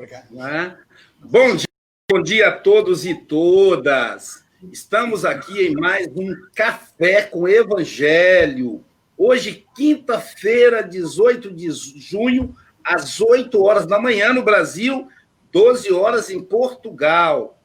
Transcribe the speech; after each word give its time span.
É? 0.00 0.76
Bom 1.18 1.56
dia, 1.56 1.66
bom 2.08 2.22
dia 2.22 2.48
a 2.48 2.52
todos 2.52 3.04
e 3.04 3.16
todas. 3.16 4.44
Estamos 4.70 5.24
aqui 5.24 5.66
em 5.66 5.74
mais 5.74 6.06
um 6.06 6.36
Café 6.54 7.22
com 7.22 7.48
Evangelho. 7.48 8.84
Hoje, 9.16 9.66
quinta-feira, 9.74 10.84
18 10.84 11.52
de 11.52 11.68
junho, 11.72 12.54
às 12.84 13.20
8 13.20 13.60
horas 13.60 13.86
da 13.86 13.98
manhã 13.98 14.32
no 14.32 14.44
Brasil, 14.44 15.08
12 15.50 15.92
horas 15.92 16.30
em 16.30 16.40
Portugal 16.40 17.60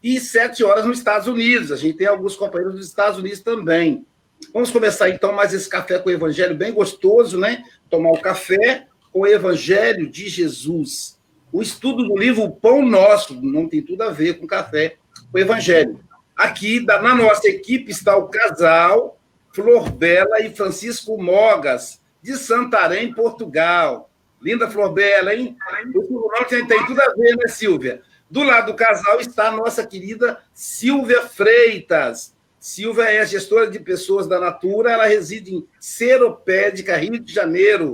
e 0.00 0.20
7 0.20 0.62
horas 0.62 0.86
nos 0.86 0.98
Estados 0.98 1.26
Unidos. 1.26 1.72
A 1.72 1.76
gente 1.76 1.98
tem 1.98 2.06
alguns 2.06 2.36
companheiros 2.36 2.76
dos 2.76 2.86
Estados 2.86 3.18
Unidos 3.18 3.40
também. 3.40 4.06
Vamos 4.52 4.70
começar 4.70 5.10
então 5.10 5.32
mais 5.32 5.52
esse 5.52 5.68
café 5.68 5.98
com 5.98 6.08
Evangelho 6.08 6.54
bem 6.54 6.72
gostoso, 6.72 7.36
né? 7.36 7.64
Tomar 7.90 8.12
o 8.12 8.20
café 8.20 8.86
com 9.10 9.22
o 9.22 9.26
Evangelho 9.26 10.08
de 10.08 10.28
Jesus. 10.28 11.18
O 11.54 11.62
estudo 11.62 12.02
do 12.02 12.18
livro 12.18 12.50
Pão 12.50 12.84
Nosso 12.84 13.40
não 13.40 13.68
tem 13.68 13.80
tudo 13.80 14.02
a 14.02 14.10
ver 14.10 14.40
com 14.40 14.44
café, 14.44 14.96
com 15.30 15.38
o 15.38 15.40
Evangelho. 15.40 16.00
Aqui 16.36 16.80
na 16.80 17.14
nossa 17.14 17.46
equipe 17.46 17.92
está 17.92 18.16
o 18.16 18.26
casal 18.26 19.20
Flor 19.54 19.88
Bela 19.88 20.40
e 20.40 20.52
Francisco 20.52 21.16
Mogas, 21.16 22.02
de 22.20 22.36
Santarém, 22.36 23.14
Portugal. 23.14 24.10
Linda 24.42 24.68
Flor 24.68 24.92
Bela, 24.92 25.32
hein? 25.32 25.56
O 25.94 26.44
tem, 26.46 26.66
tem 26.66 26.86
tudo 26.86 27.00
a 27.00 27.14
ver, 27.14 27.36
né, 27.36 27.46
Silvia? 27.46 28.02
Do 28.28 28.42
lado 28.42 28.72
do 28.72 28.74
casal 28.76 29.20
está 29.20 29.46
a 29.46 29.56
nossa 29.56 29.86
querida 29.86 30.40
Silvia 30.52 31.22
Freitas. 31.22 32.34
Silvia 32.58 33.04
é 33.04 33.24
gestora 33.24 33.70
de 33.70 33.78
pessoas 33.78 34.26
da 34.26 34.40
Natura, 34.40 34.90
ela 34.90 35.06
reside 35.06 35.54
em 35.54 35.68
Seropédica, 35.78 36.96
Rio 36.96 37.20
de 37.20 37.32
Janeiro. 37.32 37.92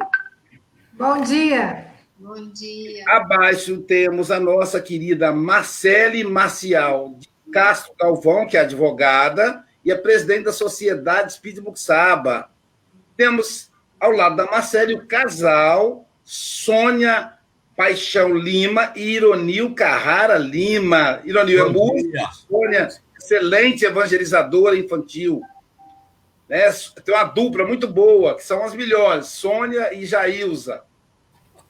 Bom 0.95 1.20
dia. 1.20 1.89
Bom 2.23 2.51
dia. 2.52 3.02
Abaixo 3.09 3.79
temos 3.79 4.30
a 4.30 4.38
nossa 4.38 4.78
querida 4.78 5.33
Marcele 5.33 6.23
Marcial 6.23 7.15
de 7.16 7.27
Castro 7.51 7.94
Galvão, 7.98 8.47
que 8.47 8.58
é 8.58 8.61
advogada 8.61 9.64
e 9.83 9.91
é 9.91 9.94
presidente 9.94 10.44
da 10.44 10.53
Sociedade 10.53 11.33
Espírita 11.33 11.62
Muxaba. 11.62 12.50
Temos 13.17 13.72
ao 13.98 14.11
lado 14.11 14.36
da 14.36 14.44
Marcele 14.44 14.97
o 14.97 15.06
casal 15.06 16.06
Sônia 16.22 17.39
Paixão 17.75 18.34
Lima 18.34 18.92
e 18.94 19.12
Ironil 19.12 19.75
Carrara 19.75 20.37
Lima. 20.37 21.22
Ironil 21.25 21.69
é 21.69 21.70
música, 21.70 22.31
Sônia, 22.33 22.89
excelente 23.19 23.87
evangelizadora 23.87 24.77
infantil. 24.77 25.41
Né? 26.47 26.70
Tem 27.03 27.14
uma 27.14 27.25
dupla 27.25 27.66
muito 27.66 27.89
boa, 27.89 28.37
que 28.37 28.44
são 28.44 28.62
as 28.62 28.75
melhores, 28.75 29.28
Sônia 29.28 29.94
e 29.94 30.05
Jailza. 30.05 30.83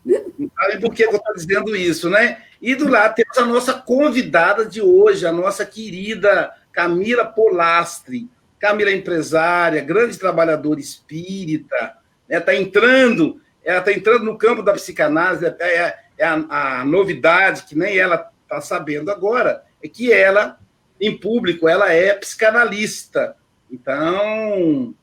Não 0.05 0.51
sabem 0.59 0.81
por 0.81 0.95
que 0.95 1.05
eu 1.05 1.11
estou 1.11 1.35
dizendo 1.35 1.77
isso, 1.77 2.09
né? 2.09 2.43
E 2.61 2.75
do 2.75 2.89
lado 2.89 3.15
temos 3.15 3.37
a 3.37 3.45
nossa 3.45 3.75
convidada 3.75 4.65
de 4.65 4.81
hoje, 4.81 5.27
a 5.27 5.33
nossa 5.33 5.65
querida 5.65 6.53
Camila 6.73 7.25
Polastri. 7.25 8.29
Camila 8.59 8.91
é 8.91 8.95
empresária, 8.95 9.83
grande 9.83 10.19
trabalhadora 10.19 10.81
espírita, 10.81 11.75
está 11.75 11.97
né? 12.29 12.41
Tá 12.41 12.55
entrando, 12.55 13.41
ela 13.65 13.79
está 13.79 13.93
entrando 13.93 14.25
no 14.25 14.37
campo 14.37 14.63
da 14.63 14.73
psicanálise, 14.73 15.47
é, 15.47 15.57
é, 15.61 15.99
é 16.19 16.25
a, 16.25 16.81
a, 16.81 16.85
novidade 16.85 17.65
que 17.65 17.77
nem 17.77 17.99
ela 17.99 18.31
está 18.43 18.61
sabendo 18.61 19.11
agora, 19.11 19.65
é 19.83 19.89
que 19.89 20.13
ela, 20.13 20.59
em 21.01 21.17
público, 21.17 21.69
ela 21.69 21.93
é 21.93 22.15
psicanalista. 22.15 23.35
Então, 23.71 24.95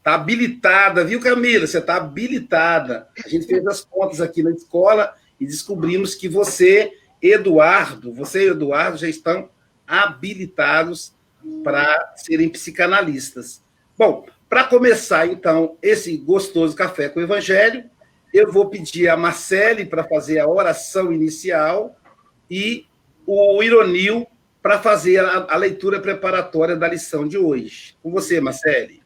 Está 0.00 0.14
habilitada, 0.14 1.04
viu, 1.04 1.20
Camila? 1.20 1.66
Você 1.66 1.76
está 1.76 1.96
habilitada. 1.96 3.06
A 3.22 3.28
gente 3.28 3.46
fez 3.46 3.66
as 3.66 3.84
contas 3.84 4.22
aqui 4.22 4.42
na 4.42 4.50
escola 4.50 5.14
e 5.38 5.44
descobrimos 5.44 6.14
que 6.14 6.26
você, 6.26 6.90
Eduardo, 7.20 8.10
você 8.10 8.46
e 8.46 8.48
Eduardo 8.48 8.96
já 8.96 9.08
estão 9.08 9.50
habilitados 9.86 11.14
para 11.62 12.14
serem 12.16 12.48
psicanalistas. 12.48 13.62
Bom, 13.98 14.24
para 14.48 14.64
começar, 14.64 15.26
então, 15.26 15.76
esse 15.82 16.16
gostoso 16.16 16.74
café 16.74 17.10
com 17.10 17.20
o 17.20 17.22
Evangelho, 17.22 17.84
eu 18.32 18.50
vou 18.50 18.70
pedir 18.70 19.06
a 19.08 19.18
Marcele 19.18 19.84
para 19.84 20.04
fazer 20.04 20.38
a 20.38 20.48
oração 20.48 21.12
inicial 21.12 21.94
e 22.50 22.86
o 23.26 23.62
Ironil 23.62 24.26
para 24.62 24.78
fazer 24.78 25.18
a, 25.18 25.46
a 25.50 25.56
leitura 25.56 26.00
preparatória 26.00 26.74
da 26.74 26.88
lição 26.88 27.28
de 27.28 27.36
hoje. 27.36 27.96
Com 28.02 28.10
você, 28.10 28.40
Marcele. 28.40 29.02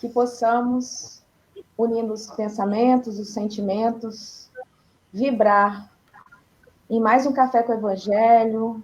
Que 0.00 0.08
possamos, 0.08 1.22
unindo 1.76 2.14
os 2.14 2.26
pensamentos, 2.30 3.18
os 3.18 3.28
sentimentos, 3.28 4.50
vibrar 5.12 5.90
em 6.88 6.98
mais 6.98 7.26
um 7.26 7.32
café 7.32 7.62
com 7.62 7.72
o 7.72 7.76
Evangelho, 7.76 8.82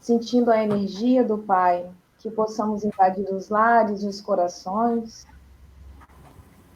sentindo 0.00 0.50
a 0.50 0.62
energia 0.62 1.22
do 1.22 1.36
Pai, 1.36 1.88
que 2.18 2.30
possamos 2.30 2.84
invadir 2.84 3.28
os 3.32 3.50
lares 3.50 4.02
e 4.02 4.06
os 4.06 4.20
corações, 4.20 5.26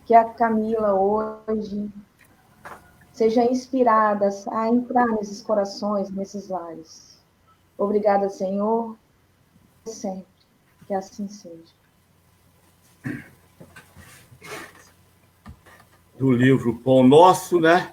que 0.04 0.14
a 0.14 0.24
Camila 0.24 0.94
hoje 0.94 1.90
seja 3.12 3.44
inspirada 3.44 4.28
a 4.50 4.68
entrar 4.68 5.06
nesses 5.06 5.40
corações, 5.40 6.10
nesses 6.10 6.48
lares. 6.48 7.11
Obrigada, 7.82 8.28
Senhor, 8.28 8.96
sempre, 9.84 10.24
que 10.86 10.94
assim 10.94 11.26
seja. 11.26 11.74
Do 16.16 16.30
livro 16.30 16.78
Pão 16.78 17.02
Nosso, 17.02 17.58
né? 17.58 17.92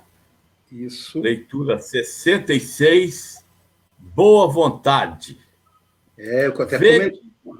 Isso. 0.72 1.20
Leitura 1.20 1.80
66, 1.80 3.44
Boa 3.98 4.48
Vontade. 4.48 5.42
É, 6.16 6.46
eu 6.46 6.62
até 6.62 6.78
Vê... 6.78 7.20
Vou 7.44 7.58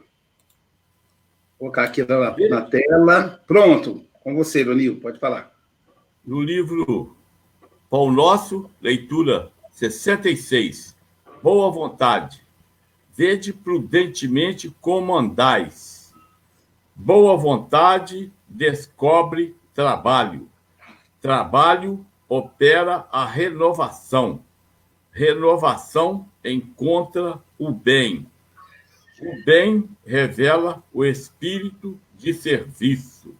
colocar 1.58 1.86
aqui 1.86 2.06
na, 2.06 2.36
na 2.48 2.62
tela. 2.62 3.44
Pronto, 3.48 4.06
com 4.24 4.36
você, 4.36 4.64
Lonil, 4.64 5.00
pode 5.02 5.18
falar. 5.18 5.52
No 6.24 6.44
livro 6.44 7.18
Pão 7.90 8.12
Nosso, 8.12 8.70
leitura 8.80 9.52
66, 9.72 10.99
Boa 11.42 11.72
Vontade. 11.72 12.46
Vede 13.16 13.52
prudentemente 13.52 14.74
como 14.82 15.18
andais 15.18 16.00
Boa 17.02 17.38
vontade 17.38 18.30
descobre 18.46 19.56
trabalho. 19.74 20.50
Trabalho 21.22 22.06
opera 22.28 23.08
a 23.10 23.26
renovação. 23.26 24.44
Renovação 25.10 26.28
encontra 26.44 27.42
o 27.58 27.72
bem. 27.72 28.30
O 29.22 29.46
bem 29.46 29.90
revela 30.06 30.84
o 30.92 31.06
espírito 31.06 31.98
de 32.18 32.34
serviço. 32.34 33.34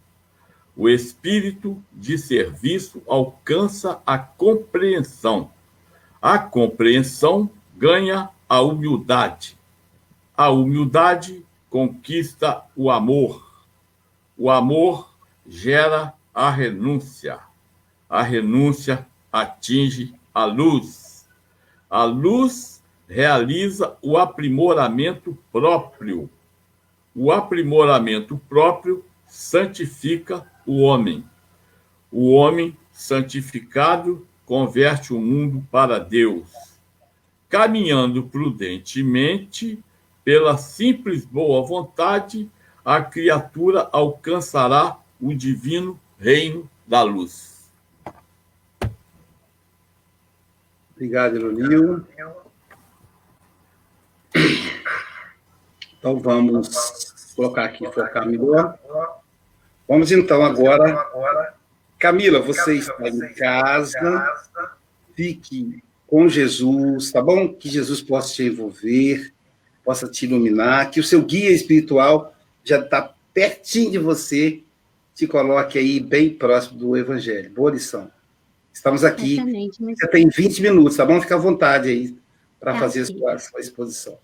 O 0.74 0.88
espírito 0.88 1.84
de 1.92 2.16
serviço 2.16 3.02
alcança 3.06 4.00
a 4.06 4.16
compreensão. 4.16 5.50
A 6.20 6.38
compreensão 6.38 7.50
ganha 7.80 8.28
a 8.48 8.60
humildade. 8.60 9.58
A 10.36 10.50
humildade 10.50 11.44
conquista 11.68 12.62
o 12.76 12.90
amor 12.90 13.50
o 14.40 14.48
amor 14.48 15.12
gera 15.46 16.14
a 16.34 16.48
renúncia. 16.48 17.38
A 18.08 18.22
renúncia 18.22 19.06
atinge 19.30 20.14
a 20.32 20.46
luz. 20.46 21.28
A 21.90 22.04
luz 22.04 22.82
realiza 23.06 23.98
o 24.00 24.16
aprimoramento 24.16 25.36
próprio. 25.52 26.30
O 27.14 27.30
aprimoramento 27.30 28.40
próprio 28.48 29.04
santifica 29.26 30.50
o 30.64 30.80
homem. 30.80 31.22
O 32.10 32.32
homem 32.32 32.74
santificado 32.90 34.26
converte 34.46 35.12
o 35.12 35.20
mundo 35.20 35.62
para 35.70 36.00
Deus. 36.00 36.69
Caminhando 37.50 38.22
prudentemente 38.22 39.82
pela 40.24 40.56
simples 40.56 41.26
boa 41.26 41.66
vontade 41.66 42.48
a 42.84 43.02
criatura 43.02 43.88
alcançará 43.92 44.96
o 45.20 45.34
divino 45.34 46.00
reino 46.18 46.68
da 46.86 47.02
luz. 47.02 47.70
Obrigado, 50.94 51.36
Elonil. 51.36 52.06
Então 55.98 56.18
vamos 56.18 57.34
colocar 57.36 57.64
aqui, 57.64 57.84
focar 57.90 58.26
melhor. 58.26 58.78
Vamos 59.88 60.12
então 60.12 60.42
agora. 60.42 61.54
Camila, 61.98 62.40
você 62.40 62.76
está 62.76 63.08
em 63.08 63.34
casa. 63.34 64.26
Fique 65.14 65.82
com 66.10 66.28
Jesus, 66.28 67.12
tá 67.12 67.22
bom? 67.22 67.54
Que 67.54 67.68
Jesus 67.68 68.02
possa 68.02 68.34
te 68.34 68.42
envolver, 68.42 69.32
possa 69.84 70.08
te 70.08 70.26
iluminar, 70.26 70.90
que 70.90 70.98
o 70.98 71.04
seu 71.04 71.22
guia 71.22 71.52
espiritual 71.52 72.34
já 72.64 72.80
está 72.80 73.14
pertinho 73.32 73.92
de 73.92 73.98
você, 73.98 74.60
te 75.14 75.28
coloque 75.28 75.78
aí 75.78 76.00
bem 76.00 76.34
próximo 76.34 76.80
do 76.80 76.96
Evangelho. 76.96 77.48
Boa 77.50 77.70
lição. 77.70 78.10
Estamos 78.72 79.04
aqui. 79.04 79.40
Mas... 79.40 79.76
Você 79.76 80.08
tem 80.08 80.28
20 80.28 80.62
minutos, 80.62 80.96
tá 80.96 81.06
bom? 81.06 81.20
Fica 81.20 81.36
à 81.36 81.38
vontade 81.38 81.88
aí 81.88 82.16
para 82.58 82.72
tá 82.72 82.80
fazer 82.80 83.02
a 83.02 83.38
sua 83.38 83.60
exposição. 83.60 84.18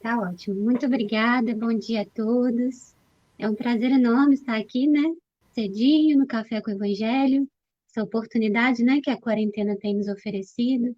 Tá 0.00 0.18
ótimo. 0.18 0.56
Muito 0.56 0.84
obrigada. 0.84 1.54
Bom 1.54 1.72
dia 1.72 2.02
a 2.02 2.06
todos. 2.06 2.92
É 3.38 3.48
um 3.48 3.54
prazer 3.54 3.92
enorme 3.92 4.34
estar 4.34 4.56
aqui, 4.56 4.88
né? 4.88 5.14
Cedinho, 5.54 6.18
no 6.18 6.26
Café 6.26 6.60
com 6.60 6.72
o 6.72 6.74
Evangelho. 6.74 7.46
Essa 7.92 8.04
oportunidade, 8.04 8.82
né, 8.82 9.00
que 9.02 9.10
a 9.10 9.20
quarentena 9.20 9.76
tem 9.76 9.94
nos 9.94 10.08
oferecido. 10.08 10.96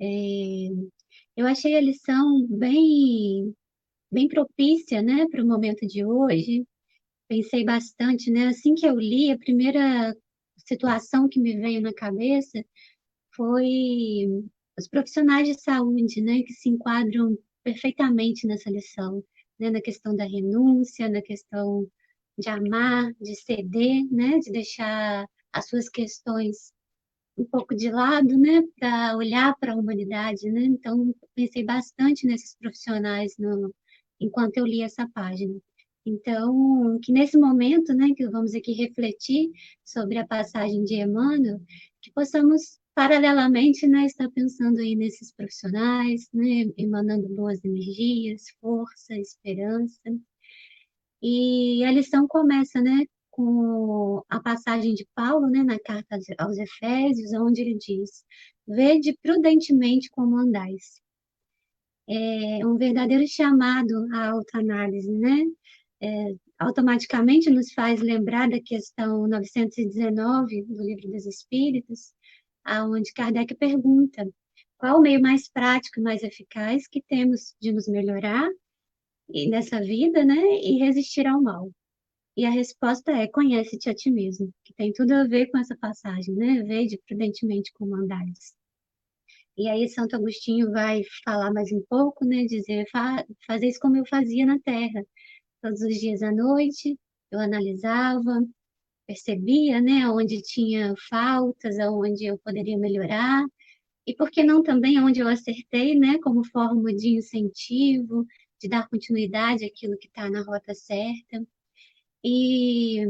É... 0.00 0.06
Eu 1.36 1.46
achei 1.46 1.76
a 1.76 1.80
lição 1.80 2.46
bem, 2.48 3.54
bem 4.10 4.26
propícia, 4.26 5.02
né, 5.02 5.26
para 5.30 5.44
o 5.44 5.46
momento 5.46 5.86
de 5.86 6.04
hoje. 6.04 6.66
Pensei 7.28 7.64
bastante, 7.64 8.30
né? 8.30 8.46
Assim 8.48 8.74
que 8.74 8.86
eu 8.86 8.96
li, 8.96 9.30
a 9.30 9.38
primeira 9.38 10.16
situação 10.56 11.28
que 11.28 11.38
me 11.40 11.56
veio 11.58 11.82
na 11.82 11.92
cabeça 11.92 12.64
foi 13.34 14.26
os 14.78 14.88
profissionais 14.88 15.46
de 15.48 15.60
saúde, 15.60 16.22
né, 16.22 16.42
que 16.42 16.52
se 16.54 16.70
enquadram 16.70 17.36
perfeitamente 17.62 18.46
nessa 18.46 18.70
lição, 18.70 19.22
né, 19.58 19.70
na 19.70 19.82
questão 19.82 20.16
da 20.16 20.24
renúncia, 20.24 21.08
na 21.10 21.20
questão 21.20 21.86
de 22.38 22.48
amar, 22.48 23.12
de 23.20 23.34
ceder, 23.34 24.04
né, 24.10 24.38
de 24.38 24.50
deixar 24.52 25.26
as 25.56 25.68
suas 25.68 25.88
questões 25.88 26.72
um 27.38 27.44
pouco 27.44 27.74
de 27.74 27.90
lado, 27.90 28.36
né, 28.38 28.62
para 28.78 29.16
olhar 29.16 29.54
para 29.58 29.72
a 29.74 29.76
humanidade, 29.76 30.50
né? 30.50 30.62
Então 30.64 31.14
pensei 31.34 31.64
bastante 31.64 32.26
nesses 32.26 32.56
profissionais 32.56 33.34
no, 33.38 33.74
enquanto 34.20 34.56
eu 34.58 34.66
li 34.66 34.82
essa 34.82 35.08
página. 35.14 35.54
Então, 36.06 36.98
que 37.02 37.12
nesse 37.12 37.36
momento, 37.36 37.92
né, 37.94 38.14
que 38.16 38.28
vamos 38.28 38.54
aqui 38.54 38.72
refletir 38.72 39.50
sobre 39.84 40.18
a 40.18 40.26
passagem 40.26 40.84
de 40.84 40.94
Emmanuel, 40.94 41.60
que 42.00 42.12
possamos 42.12 42.78
paralelamente, 42.94 43.86
né, 43.86 44.06
estar 44.06 44.30
pensando 44.30 44.78
aí 44.78 44.94
nesses 44.94 45.32
profissionais, 45.32 46.28
né, 46.32 46.66
emanando 46.78 47.28
boas 47.34 47.62
energias, 47.64 48.44
força, 48.60 49.14
esperança. 49.16 50.00
E 51.20 51.84
a 51.84 51.90
lição 51.92 52.26
começa, 52.28 52.80
né, 52.80 53.04
com 53.36 54.22
a 54.28 54.40
passagem 54.40 54.94
de 54.94 55.06
Paulo, 55.14 55.48
né, 55.48 55.62
na 55.62 55.78
carta 55.78 56.18
aos 56.38 56.58
Efésios, 56.58 57.32
onde 57.34 57.60
ele 57.60 57.76
diz: 57.76 58.24
Vede 58.66 59.16
prudentemente 59.22 60.10
como 60.10 60.38
andais. 60.38 61.00
É 62.08 62.66
um 62.66 62.76
verdadeiro 62.76 63.26
chamado 63.28 64.06
à 64.14 64.30
autoanálise, 64.30 65.10
né? 65.10 65.44
é, 66.00 66.34
automaticamente 66.58 67.50
nos 67.50 67.72
faz 67.72 68.00
lembrar 68.00 68.48
da 68.48 68.60
questão 68.60 69.26
919 69.26 70.62
do 70.64 70.82
Livro 70.82 71.10
dos 71.10 71.26
Espíritos, 71.26 72.12
aonde 72.64 73.12
Kardec 73.12 73.54
pergunta 73.54 74.28
qual 74.78 74.98
o 74.98 75.02
meio 75.02 75.20
mais 75.20 75.48
prático 75.48 76.00
e 76.00 76.02
mais 76.02 76.22
eficaz 76.22 76.86
que 76.86 77.02
temos 77.02 77.54
de 77.60 77.72
nos 77.72 77.88
melhorar 77.88 78.48
nessa 79.48 79.80
vida, 79.80 80.24
né, 80.24 80.36
e 80.62 80.78
resistir 80.78 81.26
ao 81.26 81.42
mal. 81.42 81.70
E 82.36 82.44
a 82.44 82.50
resposta 82.50 83.10
é: 83.12 83.26
conhece-te 83.26 83.88
a 83.88 83.94
ti 83.94 84.10
mesmo, 84.10 84.52
que 84.64 84.74
tem 84.74 84.92
tudo 84.92 85.12
a 85.12 85.24
ver 85.26 85.46
com 85.50 85.58
essa 85.58 85.76
passagem, 85.76 86.34
né? 86.34 86.62
Vede 86.62 87.00
prudentemente 87.06 87.72
como 87.72 87.94
andares. 87.96 88.52
E 89.58 89.68
aí 89.68 89.88
Santo 89.88 90.14
Agostinho 90.16 90.70
vai 90.70 91.02
falar 91.24 91.50
mais 91.52 91.72
um 91.72 91.82
pouco, 91.88 92.24
né? 92.26 92.44
Dizer, 92.44 92.84
fa 92.90 93.24
fazer 93.46 93.68
isso 93.68 93.80
como 93.80 93.96
eu 93.96 94.04
fazia 94.06 94.44
na 94.44 94.58
Terra, 94.60 95.02
todos 95.62 95.80
os 95.82 95.96
dias 95.98 96.22
à 96.22 96.32
noite, 96.32 96.98
eu 97.32 97.40
analisava, 97.40 98.46
percebia, 99.06 99.80
né, 99.80 100.08
onde 100.10 100.42
tinha 100.42 100.94
faltas, 101.10 101.76
onde 101.80 102.26
eu 102.26 102.38
poderia 102.38 102.78
melhorar, 102.78 103.44
e 104.06 104.14
por 104.16 104.30
que 104.30 104.44
não 104.44 104.62
também 104.62 105.00
onde 105.02 105.20
eu 105.20 105.28
acertei, 105.28 105.98
né, 105.98 106.18
como 106.22 106.44
forma 106.46 106.94
de 106.94 107.10
incentivo, 107.16 108.26
de 108.60 108.68
dar 108.68 108.88
continuidade 108.88 109.64
àquilo 109.66 109.98
que 109.98 110.08
está 110.08 110.30
na 110.30 110.42
rota 110.42 110.74
certa. 110.74 111.44
E 112.24 113.00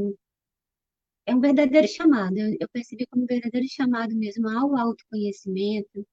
é 1.27 1.35
um 1.35 1.41
verdadeiro 1.41 1.89
chamado, 1.89 2.37
eu, 2.39 2.69
percebi 2.73 3.07
como 3.07 3.25
um 3.25 3.27
verdadeiro 3.27 3.67
chamado 3.69 4.15
mesmo 4.15 4.49
ao 4.49 4.77
autoconhecimento, 4.77 6.07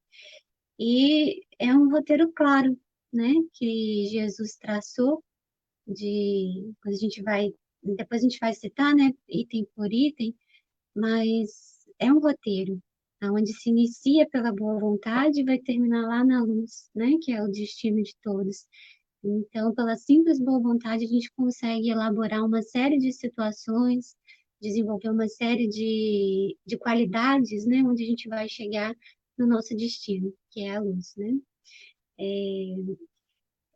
e 0.79 1.43
é 1.59 1.73
um 1.73 1.89
roteiro 1.91 2.31
claro, 2.33 2.77
né, 3.13 3.31
que 3.53 4.07
Jesus 4.07 4.55
traçou 4.55 5.23
de 5.87 6.73
quando 6.81 6.95
a 6.95 6.97
gente 6.97 7.21
vai, 7.21 7.53
depois 7.83 8.21
a 8.21 8.23
gente 8.23 8.39
vai 8.39 8.53
citar, 8.53 8.95
né, 8.95 9.11
item 9.29 9.67
por 9.75 9.93
item, 9.93 10.35
mas 10.95 11.85
é 11.99 12.11
um 12.11 12.19
roteiro, 12.19 12.81
onde 13.23 13.53
se 13.53 13.69
inicia 13.69 14.27
pela 14.29 14.51
boa 14.51 14.79
vontade 14.79 15.41
e 15.41 15.45
vai 15.45 15.59
terminar 15.59 16.07
lá 16.07 16.25
na 16.25 16.43
luz, 16.43 16.89
né, 16.95 17.11
que 17.21 17.31
é 17.31 17.43
o 17.43 17.47
destino 17.47 18.01
de 18.01 18.15
todos. 18.23 18.67
Então, 19.23 19.73
pela 19.73 19.95
simples 19.95 20.39
boa 20.39 20.59
vontade, 20.59 21.05
a 21.05 21.07
gente 21.07 21.31
consegue 21.35 21.89
elaborar 21.89 22.45
uma 22.45 22.61
série 22.61 22.97
de 22.97 23.11
situações, 23.13 24.15
desenvolver 24.61 25.09
uma 25.09 25.27
série 25.27 25.67
de, 25.67 26.57
de 26.65 26.77
qualidades, 26.77 27.65
né, 27.65 27.81
onde 27.83 28.03
a 28.03 28.07
gente 28.07 28.27
vai 28.27 28.49
chegar 28.49 28.93
no 29.37 29.47
nosso 29.47 29.75
destino, 29.75 30.33
que 30.49 30.61
é 30.61 30.75
a 30.75 30.81
luz, 30.81 31.13
né. 31.17 31.33
É, 32.19 33.03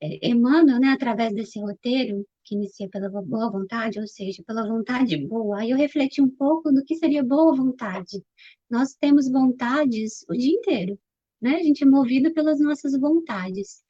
é, 0.01 0.29
Emmanuel, 0.29 0.79
né, 0.79 0.89
através 0.89 1.33
desse 1.33 1.59
roteiro, 1.59 2.25
que 2.43 2.55
inicia 2.55 2.87
pela 2.89 3.09
boa 3.09 3.51
vontade, 3.51 3.99
ou 3.99 4.07
seja, 4.07 4.43
pela 4.45 4.67
vontade 4.67 5.17
boa, 5.17 5.59
aí 5.59 5.71
eu 5.71 5.77
refleti 5.77 6.21
um 6.21 6.29
pouco 6.29 6.71
do 6.71 6.83
que 6.83 6.95
seria 6.95 7.23
boa 7.23 7.55
vontade. 7.55 8.23
Nós 8.69 8.93
temos 8.93 9.29
vontades 9.29 10.25
o 10.29 10.33
dia 10.33 10.53
inteiro, 10.53 10.99
né? 11.41 11.55
A 11.55 11.63
gente 11.63 11.83
é 11.83 11.87
movido 11.87 12.33
pelas 12.33 12.59
nossas 12.59 12.97
vontades. 12.99 13.83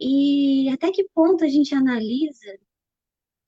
E 0.00 0.68
até 0.70 0.90
que 0.92 1.04
ponto 1.14 1.44
a 1.44 1.48
gente 1.48 1.74
analisa 1.74 2.58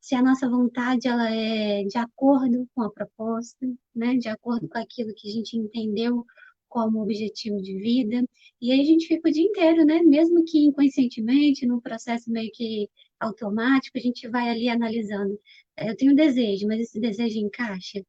se 0.00 0.14
a 0.14 0.22
nossa 0.22 0.48
vontade 0.48 1.06
ela 1.06 1.30
é 1.30 1.84
de 1.84 1.98
acordo 1.98 2.66
com 2.74 2.82
a 2.82 2.90
proposta, 2.90 3.66
né? 3.94 4.16
De 4.16 4.28
acordo 4.28 4.68
com 4.68 4.78
aquilo 4.78 5.14
que 5.14 5.28
a 5.28 5.32
gente 5.32 5.56
entendeu 5.56 6.24
como 6.68 7.02
objetivo 7.02 7.60
de 7.60 7.78
vida. 7.78 8.24
E 8.60 8.72
aí 8.72 8.80
a 8.80 8.84
gente 8.84 9.06
fica 9.06 9.28
o 9.28 9.32
dia 9.32 9.44
inteiro, 9.44 9.84
né? 9.84 10.00
Mesmo 10.02 10.44
que 10.44 10.64
inconscientemente, 10.64 11.66
num 11.66 11.80
processo 11.80 12.30
meio 12.30 12.50
que 12.52 12.88
automático, 13.20 13.98
a 13.98 14.00
gente 14.00 14.28
vai 14.28 14.48
ali 14.48 14.68
analisando. 14.68 15.38
É, 15.76 15.90
eu 15.90 15.96
tenho 15.96 16.12
um 16.12 16.14
desejo, 16.14 16.66
mas 16.66 16.80
esse 16.80 17.00
desejo 17.00 17.38
encaixa. 17.38 18.02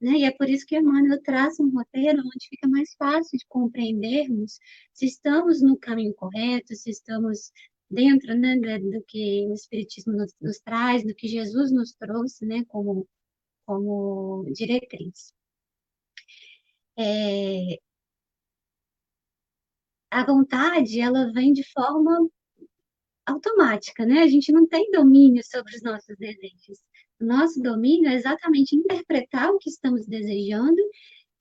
Né? 0.00 0.18
E 0.18 0.24
é 0.24 0.30
por 0.30 0.48
isso 0.48 0.66
que 0.66 0.76
Emmanuel 0.76 1.20
traz 1.22 1.58
um 1.58 1.70
roteiro 1.70 2.20
onde 2.20 2.48
fica 2.48 2.68
mais 2.68 2.94
fácil 2.94 3.38
de 3.38 3.44
compreendermos 3.48 4.58
se 4.92 5.06
estamos 5.06 5.60
no 5.62 5.76
caminho 5.78 6.14
correto, 6.14 6.74
se 6.74 6.90
estamos 6.90 7.52
dentro 7.90 8.34
né, 8.36 8.56
do 8.56 9.02
que 9.06 9.46
o 9.48 9.54
Espiritismo 9.54 10.12
nos, 10.12 10.34
nos 10.40 10.58
traz, 10.60 11.04
do 11.04 11.14
que 11.14 11.28
Jesus 11.28 11.72
nos 11.72 11.92
trouxe 11.94 12.46
né, 12.46 12.64
como, 12.68 13.08
como 13.66 14.44
diretriz. 14.52 15.32
É, 16.96 17.78
a 20.10 20.24
vontade, 20.24 21.00
ela 21.00 21.32
vem 21.32 21.52
de 21.52 21.62
forma 21.72 22.28
automática, 23.26 24.06
né? 24.06 24.22
A 24.22 24.26
gente 24.26 24.50
não 24.52 24.66
tem 24.66 24.90
domínio 24.90 25.42
sobre 25.44 25.76
os 25.76 25.82
nossos 25.82 26.16
desejos. 26.16 26.78
O 27.20 27.24
nosso 27.24 27.60
domínio 27.60 28.08
é 28.10 28.14
exatamente 28.14 28.74
interpretar 28.74 29.50
o 29.50 29.58
que 29.58 29.70
estamos 29.70 30.06
desejando 30.06 30.80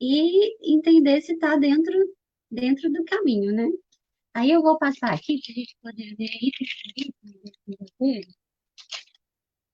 e 0.02 0.76
entender 0.76 1.22
se 1.22 1.34
está 1.34 1.56
dentro, 1.56 1.94
dentro 2.52 2.92
do 2.92 3.04
caminho, 3.06 3.52
né? 3.54 3.70
Aí 4.38 4.52
eu 4.52 4.62
vou 4.62 4.78
passar 4.78 5.14
aqui 5.14 5.40
para 5.42 5.52
a 5.52 5.56
gente 5.56 5.78
poder 5.82 6.16
ver 6.16 6.30
aí 6.30 6.52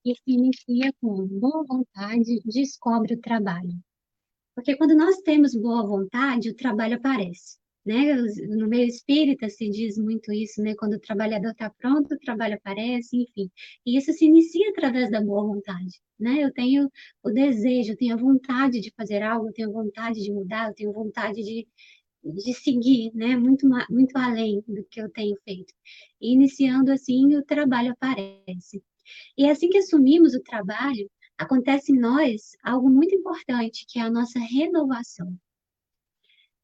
que 0.02 0.14
se 0.14 0.22
inicia 0.26 0.92
com 1.00 1.26
boa 1.26 1.64
vontade, 1.66 2.40
descobre 2.46 3.14
o 3.14 3.20
trabalho. 3.20 3.78
Porque 4.54 4.76
quando 4.76 4.94
nós 4.96 5.16
temos 5.22 5.54
boa 5.54 5.86
vontade, 5.86 6.50
o 6.50 6.56
trabalho 6.56 6.96
aparece 6.96 7.58
né? 7.84 8.14
No 8.48 8.68
meio 8.68 8.86
espírita 8.88 9.48
se 9.48 9.68
diz 9.68 9.98
muito 9.98 10.32
isso, 10.32 10.62
né? 10.62 10.74
Quando 10.76 10.94
o 10.94 11.00
trabalhador 11.00 11.50
está 11.50 11.70
pronto, 11.70 12.14
o 12.14 12.18
trabalho 12.18 12.54
aparece, 12.54 13.16
enfim. 13.16 13.50
E 13.86 13.98
isso 13.98 14.12
se 14.12 14.24
inicia 14.24 14.70
através 14.70 15.10
da 15.10 15.20
boa 15.20 15.44
vontade, 15.44 16.00
né? 16.18 16.42
Eu 16.42 16.52
tenho 16.52 16.90
o 17.22 17.30
desejo, 17.30 17.92
eu 17.92 17.96
tenho 17.96 18.14
a 18.14 18.18
vontade 18.18 18.80
de 18.80 18.92
fazer 18.96 19.22
algo, 19.22 19.48
eu 19.48 19.52
tenho 19.52 19.72
vontade 19.72 20.22
de 20.22 20.32
mudar, 20.32 20.68
eu 20.68 20.74
tenho 20.74 20.92
vontade 20.92 21.42
de, 21.42 21.68
de 22.24 22.54
seguir, 22.54 23.12
né? 23.14 23.36
Muito, 23.36 23.68
muito 23.90 24.16
além 24.16 24.62
do 24.66 24.84
que 24.84 25.00
eu 25.00 25.10
tenho 25.10 25.36
feito. 25.44 25.72
E 26.20 26.32
iniciando 26.32 26.92
assim, 26.92 27.36
o 27.36 27.44
trabalho 27.44 27.92
aparece. 27.92 28.82
E 29.36 29.48
assim 29.48 29.68
que 29.68 29.78
assumimos 29.78 30.34
o 30.34 30.42
trabalho, 30.42 31.10
acontece 31.38 31.92
em 31.92 31.98
nós 31.98 32.52
algo 32.62 32.88
muito 32.88 33.14
importante, 33.14 33.84
que 33.88 33.98
é 33.98 34.02
a 34.02 34.10
nossa 34.10 34.38
renovação 34.38 35.36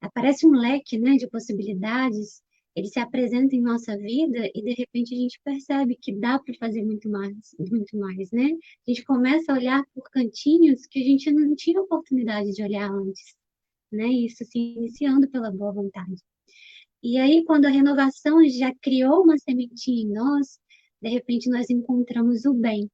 aparece 0.00 0.46
um 0.46 0.52
leque 0.52 0.98
né, 0.98 1.16
de 1.16 1.28
possibilidades 1.28 2.42
ele 2.74 2.88
se 2.88 3.00
apresenta 3.00 3.54
em 3.54 3.60
nossa 3.60 3.96
vida 3.96 4.48
e 4.54 4.62
de 4.62 4.72
repente 4.74 5.14
a 5.14 5.18
gente 5.18 5.40
percebe 5.44 5.96
que 6.00 6.14
dá 6.14 6.38
para 6.38 6.54
fazer 6.54 6.84
muito 6.84 7.10
mais, 7.10 7.34
muito 7.58 7.98
mais, 7.98 8.30
né? 8.30 8.48
A 8.86 8.90
gente 8.90 9.04
começa 9.04 9.52
a 9.52 9.56
olhar 9.56 9.82
por 9.92 10.08
cantinhos 10.10 10.86
que 10.86 11.00
a 11.00 11.04
gente 11.04 11.32
não 11.32 11.54
tinha 11.56 11.80
oportunidade 11.80 12.52
de 12.52 12.62
olhar 12.62 12.90
antes, 12.90 13.34
né? 13.92 14.06
Isso 14.06 14.44
se 14.44 14.58
iniciando 14.58 15.28
pela 15.28 15.50
boa 15.50 15.72
vontade. 15.72 16.16
E 17.02 17.18
aí, 17.18 17.44
quando 17.44 17.66
a 17.66 17.70
renovação 17.70 18.46
já 18.48 18.74
criou 18.82 19.22
uma 19.22 19.38
sementinha 19.38 20.02
em 20.02 20.12
nós, 20.12 20.58
de 21.00 21.08
repente 21.08 21.48
nós 21.48 21.70
encontramos 21.70 22.44
o 22.44 22.52
bem. 22.54 22.90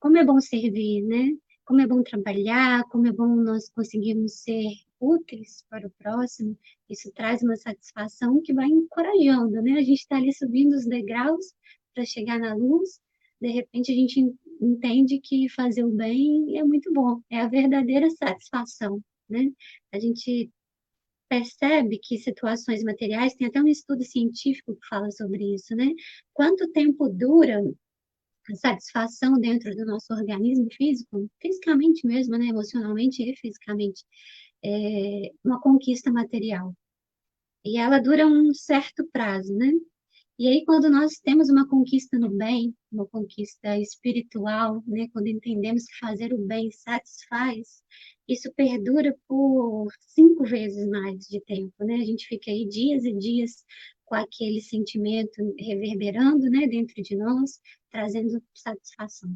Como 0.00 0.16
é 0.16 0.24
bom 0.24 0.40
servir, 0.40 1.02
né? 1.02 1.30
Como 1.64 1.80
é 1.80 1.86
bom 1.86 2.02
trabalhar, 2.02 2.82
como 2.84 3.06
é 3.06 3.12
bom 3.12 3.36
nós 3.36 3.68
conseguirmos 3.70 4.40
ser 4.42 4.64
úteis 5.02 5.64
para 5.68 5.86
o 5.86 5.90
próximo, 5.90 6.56
isso 6.88 7.10
traz 7.12 7.42
uma 7.42 7.56
satisfação 7.56 8.40
que 8.40 8.54
vai 8.54 8.66
encorajando, 8.66 9.60
né? 9.60 9.72
A 9.72 9.82
gente 9.82 10.00
está 10.00 10.16
ali 10.16 10.32
subindo 10.32 10.74
os 10.74 10.86
degraus 10.86 11.54
para 11.94 12.04
chegar 12.04 12.38
na 12.38 12.54
luz, 12.54 13.00
de 13.40 13.48
repente 13.48 13.90
a 13.90 13.94
gente 13.94 14.34
entende 14.60 15.18
que 15.20 15.48
fazer 15.48 15.84
o 15.84 15.90
bem 15.90 16.56
é 16.56 16.64
muito 16.64 16.92
bom, 16.92 17.20
é 17.28 17.40
a 17.40 17.48
verdadeira 17.48 18.08
satisfação, 18.10 19.02
né? 19.32 19.50
A 19.92 19.98
gente 19.98 20.50
percebe 21.28 21.98
que 21.98 22.18
situações 22.18 22.82
materiais, 22.84 23.34
tem 23.34 23.46
até 23.46 23.60
um 23.60 23.66
estudo 23.66 24.04
científico 24.04 24.74
que 24.74 24.86
fala 24.86 25.10
sobre 25.10 25.54
isso, 25.54 25.74
né? 25.74 25.88
Quanto 26.34 26.70
tempo 26.72 27.08
dura 27.08 27.62
a 28.50 28.54
satisfação 28.56 29.34
dentro 29.40 29.74
do 29.74 29.86
nosso 29.86 30.12
organismo 30.12 30.68
físico, 30.72 31.28
fisicamente 31.40 32.06
mesmo, 32.06 32.36
né? 32.36 32.46
Emocionalmente 32.46 33.22
e 33.22 33.34
fisicamente 33.36 34.04
é, 34.64 35.30
uma 35.44 35.60
conquista 35.60 36.12
material. 36.12 36.74
E 37.64 37.78
ela 37.78 37.98
dura 37.98 38.26
um 38.26 38.52
certo 38.52 39.08
prazo, 39.12 39.54
né? 39.56 39.72
E 40.42 40.48
aí, 40.48 40.64
quando 40.64 40.90
nós 40.90 41.20
temos 41.20 41.48
uma 41.48 41.68
conquista 41.68 42.18
no 42.18 42.28
bem, 42.28 42.74
uma 42.90 43.06
conquista 43.06 43.78
espiritual, 43.78 44.82
né? 44.88 45.06
Quando 45.12 45.28
entendemos 45.28 45.84
que 45.84 45.96
fazer 46.00 46.34
o 46.34 46.38
bem 46.44 46.68
satisfaz, 46.72 47.80
isso 48.26 48.52
perdura 48.56 49.16
por 49.28 49.86
cinco 50.00 50.42
vezes 50.42 50.88
mais 50.88 51.28
de 51.28 51.40
tempo, 51.42 51.72
né? 51.84 51.94
A 51.94 52.04
gente 52.04 52.26
fica 52.26 52.50
aí 52.50 52.66
dias 52.68 53.04
e 53.04 53.16
dias 53.16 53.64
com 54.04 54.16
aquele 54.16 54.60
sentimento 54.60 55.54
reverberando, 55.60 56.50
né, 56.50 56.66
dentro 56.66 57.00
de 57.00 57.14
nós, 57.14 57.60
trazendo 57.92 58.42
satisfação. 58.52 59.30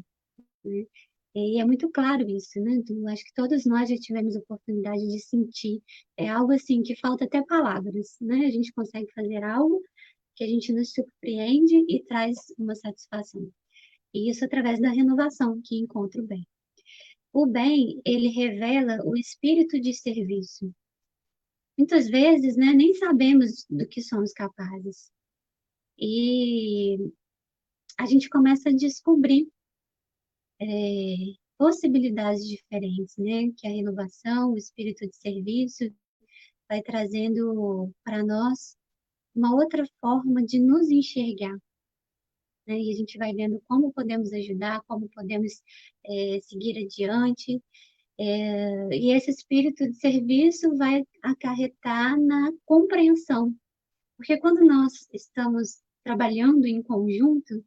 Né? 0.65 0.85
E 1.33 1.61
é 1.61 1.63
muito 1.65 1.89
claro 1.89 2.27
isso, 2.27 2.59
né? 2.59 2.71
Então, 2.73 3.07
acho 3.07 3.23
que 3.23 3.33
todos 3.33 3.65
nós 3.65 3.87
já 3.89 3.95
tivemos 3.95 4.35
oportunidade 4.35 5.07
de 5.07 5.19
sentir. 5.21 5.81
É 6.17 6.27
algo 6.27 6.51
assim 6.51 6.83
que 6.83 6.97
falta 6.97 7.23
até 7.23 7.41
palavras, 7.45 8.17
né? 8.19 8.45
A 8.45 8.51
gente 8.51 8.73
consegue 8.73 9.07
fazer 9.13 9.41
algo 9.43 9.81
que 10.37 10.43
a 10.43 10.47
gente 10.47 10.71
nos 10.71 10.93
surpreende 10.93 11.83
e 11.89 12.03
traz 12.03 12.37
uma 12.59 12.75
satisfação. 12.75 13.51
E 14.13 14.29
isso 14.29 14.45
através 14.45 14.79
da 14.79 14.91
renovação 14.91 15.59
que 15.65 15.75
encontra 15.77 16.21
o 16.21 16.27
bem. 16.27 16.47
O 17.33 17.47
bem, 17.47 17.99
ele 18.05 18.29
revela 18.29 18.99
o 19.03 19.17
espírito 19.17 19.79
de 19.81 19.93
serviço. 19.93 20.71
Muitas 21.77 22.07
vezes, 22.07 22.55
né, 22.55 22.71
nem 22.71 22.93
sabemos 22.93 23.65
do 23.69 23.87
que 23.87 24.01
somos 24.01 24.31
capazes. 24.31 25.11
E 25.97 26.97
a 27.99 28.05
gente 28.05 28.29
começa 28.29 28.69
a 28.69 28.73
descobrir 28.73 29.47
é, 30.61 30.65
possibilidades 31.57 32.47
diferentes, 32.47 33.15
né? 33.17 33.51
Que 33.57 33.67
a 33.67 33.71
renovação, 33.71 34.53
o 34.53 34.57
espírito 34.57 35.07
de 35.07 35.15
serviço 35.15 35.83
vai 36.69 36.81
trazendo 36.83 37.91
para 38.03 38.23
nós 38.23 38.76
uma 39.37 39.55
outra 39.55 39.85
forma 40.01 40.43
de 40.43 40.59
nos 40.59 40.89
enxergar. 40.89 41.55
Né? 42.67 42.79
E 42.79 42.91
a 42.91 42.95
gente 42.95 43.17
vai 43.17 43.33
vendo 43.33 43.61
como 43.67 43.93
podemos 43.93 44.33
ajudar, 44.33 44.81
como 44.87 45.07
podemos 45.09 45.61
é, 46.05 46.39
seguir 46.41 46.77
adiante. 46.83 47.61
É, 48.19 48.89
e 48.91 49.11
esse 49.11 49.29
espírito 49.29 49.87
de 49.87 49.95
serviço 49.95 50.75
vai 50.75 51.05
acarretar 51.21 52.19
na 52.19 52.51
compreensão. 52.65 53.55
Porque 54.17 54.37
quando 54.37 54.65
nós 54.65 55.07
estamos 55.13 55.81
trabalhando 56.03 56.65
em 56.65 56.81
conjunto, 56.81 57.63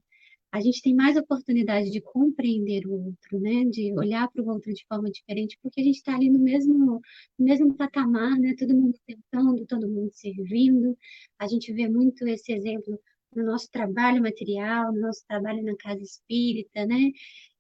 a 0.53 0.61
gente 0.61 0.83
tem 0.83 0.95
mais 0.95 1.17
oportunidade 1.17 1.91
de 1.91 2.01
compreender 2.01 2.87
o 2.87 2.93
outro, 2.93 3.41
né? 3.41 3.65
De 3.65 3.93
olhar 3.95 4.29
para 4.31 4.43
o 4.43 4.49
outro 4.49 4.73
de 4.73 4.85
forma 4.87 5.11
diferente, 5.11 5.59
porque 5.63 5.81
a 5.81 5.85
gente 5.85 5.97
está 5.97 6.15
ali 6.15 6.29
no 6.29 6.39
mesmo, 6.41 7.01
no 7.39 7.45
mesmo 7.45 7.75
patamar, 7.75 8.37
né? 8.39 8.55
Todo 8.59 8.75
mundo 8.75 8.99
tentando, 9.07 9.67
todo 9.67 9.89
mundo 9.89 10.11
servindo. 10.13 10.97
A 11.39 11.47
gente 11.47 11.73
vê 11.73 11.89
muito 11.89 12.27
esse 12.27 12.53
exemplo 12.53 12.99
no 13.35 13.45
nosso 13.45 13.71
trabalho 13.71 14.23
material, 14.23 14.93
no 14.93 15.01
nosso 15.01 15.25
trabalho 15.27 15.63
na 15.63 15.77
casa 15.77 16.03
espírita, 16.03 16.85
né? 16.87 17.11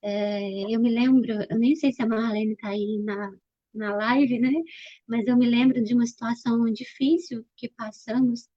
É, 0.02 0.74
eu 0.74 0.80
me 0.80 0.90
lembro, 0.90 1.32
eu 1.48 1.58
nem 1.58 1.76
sei 1.76 1.92
se 1.92 2.02
a 2.02 2.06
Marlene 2.06 2.52
está 2.54 2.70
aí 2.70 2.98
na, 3.04 3.32
na 3.74 3.94
live, 3.96 4.38
né? 4.40 4.52
Mas 5.06 5.26
eu 5.26 5.36
me 5.36 5.48
lembro 5.48 5.82
de 5.82 5.94
uma 5.94 6.06
situação 6.06 6.64
difícil 6.72 7.44
que 7.56 7.68
passamos 7.68 8.48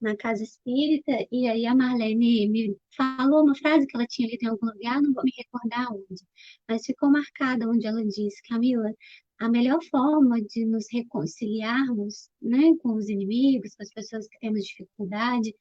na 0.00 0.16
casa 0.16 0.42
espírita, 0.42 1.12
e 1.32 1.48
aí 1.48 1.66
a 1.66 1.74
Marlene 1.74 2.48
me 2.48 2.76
falou 2.96 3.44
uma 3.44 3.54
frase 3.56 3.86
que 3.86 3.96
ela 3.96 4.06
tinha 4.06 4.28
lido 4.28 4.42
em 4.42 4.48
algum 4.48 4.66
lugar, 4.66 5.00
não 5.02 5.12
vou 5.12 5.24
me 5.24 5.32
recordar 5.36 5.92
onde, 5.92 6.22
mas 6.68 6.84
ficou 6.84 7.10
marcada 7.10 7.68
onde 7.68 7.86
ela 7.86 8.04
disse, 8.04 8.42
Camila, 8.48 8.92
a 9.38 9.48
melhor 9.48 9.82
forma 9.90 10.40
de 10.42 10.64
nos 10.66 10.86
reconciliarmos 10.92 12.30
né, 12.40 12.74
com 12.82 12.94
os 12.94 13.08
inimigos, 13.08 13.74
com 13.74 13.82
as 13.82 13.92
pessoas 13.92 14.28
que 14.28 14.38
temos 14.38 14.64
dificuldade, 14.64 15.54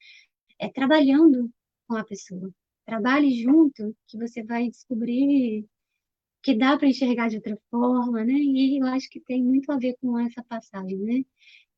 é 0.59 0.69
trabalhando 0.69 1.51
com 1.87 1.95
a 1.95 2.03
pessoa. 2.05 2.49
Trabalhe 2.85 3.41
junto, 3.41 3.95
que 4.07 4.17
você 4.17 4.43
vai 4.43 4.69
descobrir 4.69 5.65
que 6.45 6.55
dá 6.55 6.77
para 6.77 6.87
enxergar 6.87 7.27
de 7.27 7.37
outra 7.37 7.57
forma, 7.71 8.23
né? 8.23 8.33
E 8.33 8.79
eu 8.79 8.85
acho 8.85 9.09
que 9.09 9.19
tem 9.19 9.43
muito 9.43 9.71
a 9.71 9.77
ver 9.79 9.95
com 9.99 10.19
essa 10.19 10.43
passagem, 10.43 10.97
né? 10.99 11.23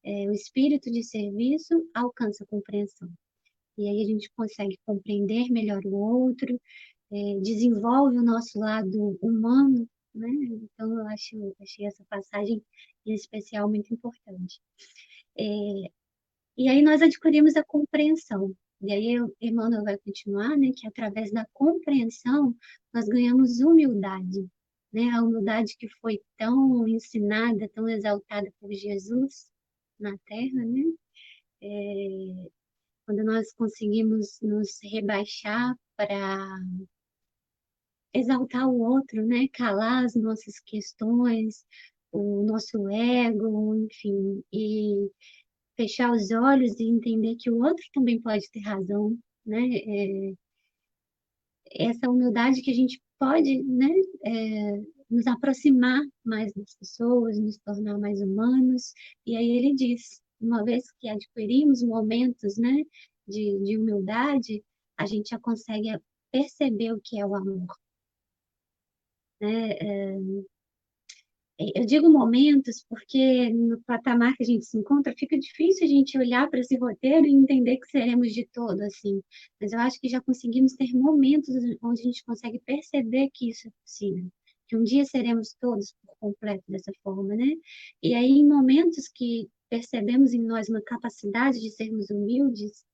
É, 0.07 0.25
o 0.29 0.31
espírito 0.31 0.89
de 0.89 1.03
serviço 1.03 1.85
alcança 1.93 2.43
a 2.43 2.47
compreensão. 2.47 3.09
E 3.77 3.89
aí 3.89 4.01
a 4.03 4.05
gente 4.05 4.31
consegue 4.31 4.79
compreender 4.85 5.49
melhor 5.51 5.85
o 5.85 5.93
outro, 5.93 6.59
é, 7.11 7.39
desenvolve 7.41 8.17
o 8.17 8.23
nosso 8.23 8.57
lado 8.57 9.17
humano, 9.21 9.87
né? 10.15 10.29
Então 10.29 10.97
eu 10.97 11.07
acho, 11.07 11.55
achei 11.59 11.85
essa 11.85 12.03
passagem 12.09 12.63
em 13.05 13.13
especial 13.13 13.69
muito 13.69 13.93
importante. 13.93 14.61
É, 15.37 15.43
e 16.57 16.69
aí 16.69 16.81
nós 16.81 17.01
adquirimos 17.01 17.55
a 17.57 17.63
compreensão. 17.63 18.55
E 18.81 18.93
aí 18.93 19.15
Emmanuel 19.41 19.83
vai 19.83 19.97
continuar, 19.97 20.57
né? 20.57 20.71
Que 20.75 20.87
através 20.87 21.31
da 21.31 21.45
compreensão 21.53 22.55
nós 22.93 23.07
ganhamos 23.09 23.59
humildade, 23.59 24.47
né? 24.93 25.09
A 25.11 25.21
humildade 25.21 25.75
que 25.77 25.89
foi 26.01 26.21
tão 26.37 26.87
ensinada, 26.87 27.69
tão 27.75 27.89
exaltada 27.89 28.49
por 28.59 28.71
Jesus, 28.71 29.49
na 29.99 30.17
Terra, 30.25 30.65
né? 30.65 30.83
É, 31.61 32.49
quando 33.05 33.23
nós 33.23 33.53
conseguimos 33.53 34.39
nos 34.41 34.79
rebaixar 34.83 35.75
para 35.95 36.47
exaltar 38.13 38.67
o 38.67 38.79
outro, 38.81 39.25
né? 39.25 39.47
Calar 39.53 40.05
as 40.05 40.15
nossas 40.15 40.59
questões, 40.65 41.65
o 42.11 42.43
nosso 42.43 42.89
ego, 42.89 43.75
enfim, 43.75 44.43
e 44.53 45.09
fechar 45.75 46.11
os 46.11 46.31
olhos 46.31 46.79
e 46.79 46.83
entender 46.85 47.35
que 47.39 47.49
o 47.51 47.63
outro 47.63 47.83
também 47.93 48.21
pode 48.21 48.49
ter 48.51 48.61
razão, 48.61 49.17
né? 49.45 49.61
É, 49.75 50.33
essa 51.71 52.09
humildade 52.09 52.61
que 52.61 52.71
a 52.71 52.73
gente 52.73 53.01
pode, 53.19 53.63
né? 53.63 53.89
É, 54.25 54.81
nos 55.09 55.27
aproximar 55.27 56.01
mais 56.23 56.53
das 56.53 56.75
pessoas, 56.75 57.39
nos 57.39 57.57
tornar 57.59 57.97
mais 57.97 58.21
humanos. 58.21 58.93
E 59.25 59.35
aí 59.35 59.49
ele 59.57 59.73
diz, 59.75 60.21
uma 60.39 60.63
vez 60.63 60.91
que 60.99 61.09
adquirimos 61.09 61.83
momentos 61.83 62.57
né, 62.57 62.83
de, 63.27 63.59
de 63.63 63.77
humildade, 63.77 64.63
a 64.97 65.05
gente 65.05 65.29
já 65.29 65.39
consegue 65.39 65.89
perceber 66.31 66.93
o 66.93 67.01
que 67.01 67.19
é 67.19 67.25
o 67.25 67.35
amor. 67.35 67.67
Né? 69.39 69.71
É, 69.73 70.17
eu 71.59 71.85
digo 71.85 72.09
momentos 72.11 72.85
porque 72.87 73.49
no 73.51 73.81
patamar 73.83 74.35
que 74.35 74.43
a 74.43 74.45
gente 74.45 74.65
se 74.65 74.77
encontra 74.77 75.13
fica 75.17 75.37
difícil 75.39 75.85
a 75.85 75.89
gente 75.89 76.17
olhar 76.17 76.47
para 76.49 76.59
esse 76.59 76.77
roteiro 76.77 77.25
e 77.25 77.33
entender 77.33 77.77
que 77.77 77.87
seremos 77.87 78.31
de 78.31 78.47
todo 78.53 78.79
assim. 78.81 79.21
Mas 79.59 79.73
eu 79.73 79.79
acho 79.79 79.99
que 79.99 80.09
já 80.09 80.21
conseguimos 80.21 80.73
ter 80.75 80.91
momentos 80.93 81.55
onde 81.81 82.01
a 82.01 82.03
gente 82.03 82.23
consegue 82.25 82.59
perceber 82.59 83.29
que 83.33 83.49
isso 83.49 83.67
é 83.67 83.71
possível 83.83 84.31
que 84.67 84.75
um 84.75 84.83
dia 84.83 85.05
seremos 85.05 85.55
todos 85.59 85.93
por 86.01 86.15
completo 86.19 86.63
dessa 86.67 86.91
forma, 87.03 87.35
né? 87.35 87.53
E 88.01 88.13
aí, 88.13 88.31
em 88.31 88.47
momentos 88.47 89.07
que 89.07 89.49
percebemos 89.69 90.33
em 90.33 90.41
nós 90.41 90.69
uma 90.69 90.81
capacidade 90.81 91.59
de 91.59 91.71
sermos 91.71 92.09
humildes, 92.09 92.85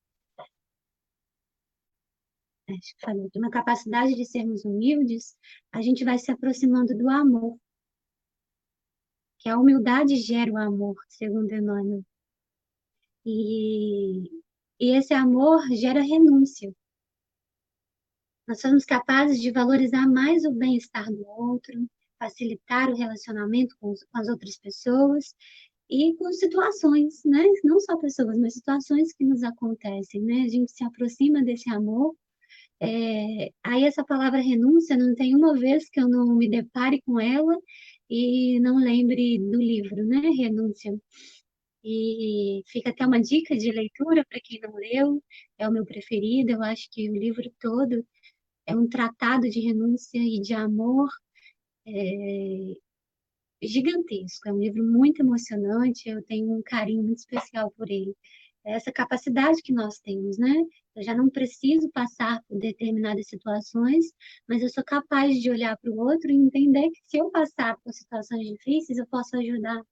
acho 2.68 2.94
que 2.96 3.00
falei, 3.00 3.28
uma 3.36 3.50
capacidade 3.50 4.14
de 4.14 4.24
sermos 4.24 4.64
humildes, 4.64 5.36
a 5.72 5.82
gente 5.82 6.04
vai 6.04 6.18
se 6.18 6.30
aproximando 6.30 6.96
do 6.96 7.08
amor. 7.08 7.58
Que 9.38 9.48
a 9.50 9.58
humildade 9.58 10.16
gera 10.16 10.50
o 10.50 10.56
amor, 10.56 10.96
segundo 11.08 11.52
Emmanuel. 11.52 12.02
E, 13.26 14.24
e 14.80 14.96
esse 14.96 15.12
amor 15.12 15.60
gera 15.74 16.00
renúncia. 16.00 16.72
Nós 18.46 18.60
somos 18.60 18.84
capazes 18.84 19.40
de 19.40 19.50
valorizar 19.50 20.06
mais 20.06 20.44
o 20.44 20.52
bem-estar 20.52 21.10
do 21.10 21.26
outro, 21.26 21.88
facilitar 22.18 22.90
o 22.90 22.96
relacionamento 22.96 23.74
com, 23.80 23.94
com 23.94 24.18
as 24.18 24.28
outras 24.28 24.58
pessoas 24.58 25.34
e 25.90 26.14
com 26.16 26.30
situações, 26.32 27.22
né? 27.24 27.42
Não 27.64 27.80
só 27.80 27.96
pessoas, 27.98 28.38
mas 28.38 28.54
situações 28.54 29.12
que 29.14 29.24
nos 29.24 29.42
acontecem, 29.42 30.20
né? 30.22 30.42
A 30.42 30.48
gente 30.48 30.72
se 30.72 30.84
aproxima 30.84 31.42
desse 31.42 31.70
amor. 31.70 32.14
É, 32.80 33.50
aí 33.62 33.84
essa 33.84 34.04
palavra 34.04 34.40
renúncia 34.40 34.96
não 34.96 35.14
tem 35.14 35.34
uma 35.34 35.54
vez 35.58 35.88
que 35.88 36.00
eu 36.00 36.08
não 36.08 36.36
me 36.36 36.48
depare 36.48 37.00
com 37.02 37.20
ela 37.20 37.56
e 38.10 38.60
não 38.60 38.76
lembre 38.76 39.38
do 39.38 39.58
livro, 39.58 40.04
né? 40.06 40.20
Renúncia. 40.36 40.92
E 41.84 42.62
fica 42.66 42.90
até 42.90 43.06
uma 43.06 43.20
dica 43.20 43.56
de 43.56 43.70
leitura 43.70 44.24
para 44.28 44.40
quem 44.42 44.60
não 44.60 44.74
leu, 44.74 45.22
é 45.58 45.68
o 45.68 45.72
meu 45.72 45.84
preferido. 45.84 46.52
Eu 46.52 46.62
acho 46.62 46.88
que 46.90 47.10
o 47.10 47.14
livro 47.14 47.44
todo 47.60 48.04
é 48.66 48.74
um 48.76 48.88
tratado 48.88 49.48
de 49.48 49.60
renúncia 49.60 50.18
e 50.18 50.40
de 50.40 50.54
amor 50.54 51.08
é, 51.86 52.74
gigantesco. 53.62 54.48
É 54.48 54.52
um 54.52 54.58
livro 54.58 54.84
muito 54.84 55.20
emocionante, 55.20 56.08
eu 56.08 56.22
tenho 56.24 56.52
um 56.52 56.62
carinho 56.62 57.02
muito 57.02 57.18
especial 57.18 57.70
por 57.72 57.90
ele. 57.90 58.14
É 58.64 58.72
essa 58.72 58.90
capacidade 58.92 59.60
que 59.62 59.72
nós 59.72 59.98
temos, 60.00 60.38
né? 60.38 60.54
Eu 60.96 61.02
já 61.02 61.14
não 61.14 61.28
preciso 61.28 61.90
passar 61.90 62.42
por 62.48 62.58
determinadas 62.58 63.26
situações, 63.28 64.06
mas 64.48 64.62
eu 64.62 64.70
sou 64.70 64.82
capaz 64.84 65.40
de 65.40 65.50
olhar 65.50 65.76
para 65.78 65.90
o 65.90 65.98
outro 65.98 66.30
e 66.30 66.34
entender 66.34 66.88
que 66.90 67.00
se 67.06 67.18
eu 67.18 67.30
passar 67.30 67.76
por 67.84 67.92
situações 67.92 68.46
difíceis, 68.48 68.98
eu 68.98 69.06
posso 69.06 69.36
ajudar, 69.36 69.82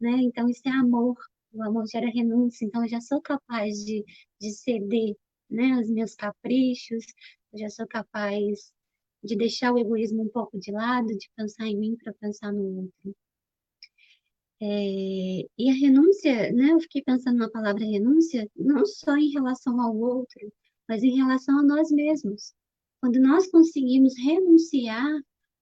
né? 0.00 0.10
Então, 0.22 0.48
isso 0.48 0.62
é 0.66 0.70
amor. 0.70 1.16
O 1.52 1.62
amor 1.62 1.86
gera 1.90 2.10
renúncia, 2.10 2.64
então 2.66 2.82
eu 2.82 2.88
já 2.88 3.00
sou 3.00 3.22
capaz 3.22 3.74
de, 3.84 4.04
de 4.40 4.50
ceder, 4.52 5.16
né, 5.50 5.72
aos 5.72 5.88
meus 5.88 6.14
caprichos, 6.14 7.04
já 7.54 7.68
sou 7.70 7.86
capaz 7.86 8.72
de 9.22 9.36
deixar 9.36 9.72
o 9.72 9.78
egoísmo 9.78 10.22
um 10.22 10.28
pouco 10.28 10.58
de 10.58 10.70
lado, 10.70 11.06
de 11.08 11.30
pensar 11.36 11.66
em 11.66 11.76
mim 11.76 11.96
para 11.96 12.12
pensar 12.14 12.52
no 12.52 12.62
outro. 12.62 13.16
É, 14.60 15.46
e 15.56 15.70
a 15.70 15.72
renúncia, 15.72 16.52
né, 16.52 16.72
eu 16.72 16.80
fiquei 16.80 17.02
pensando 17.02 17.38
na 17.38 17.50
palavra 17.50 17.84
renúncia, 17.84 18.48
não 18.56 18.84
só 18.84 19.16
em 19.16 19.30
relação 19.30 19.80
ao 19.80 19.96
outro, 19.96 20.52
mas 20.88 21.02
em 21.02 21.16
relação 21.16 21.60
a 21.60 21.62
nós 21.62 21.90
mesmos. 21.90 22.54
Quando 23.00 23.20
nós 23.20 23.48
conseguimos 23.50 24.14
renunciar 24.18 25.06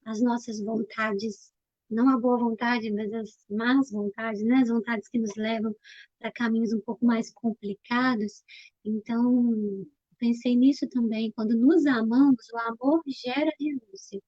às 0.05 0.23
nossas 0.23 0.61
vontades, 0.63 1.53
não 1.91 2.09
a 2.09 2.19
boa 2.19 2.39
vontade, 2.39 2.91
mas 2.91 3.13
as 3.13 3.45
más 3.51 3.91
vontades, 3.91 4.43
né, 4.43 4.57
as 4.63 4.69
vontades 4.69 5.09
que 5.09 5.19
nos 5.19 5.35
levam 5.37 5.75
para 6.19 6.33
caminhos 6.33 6.73
um 6.73 6.81
pouco 6.81 7.05
mais 7.05 7.33
complicados, 7.33 8.43
então 8.85 9.87
pensei 10.19 10.57
nisso 10.57 10.89
também. 10.89 11.33
Quando 11.33 11.57
nos 11.57 11.87
amamos, 11.87 12.47
o 12.53 12.59
amor 12.59 13.03
gera 13.07 13.51
renúncia. 13.61 14.21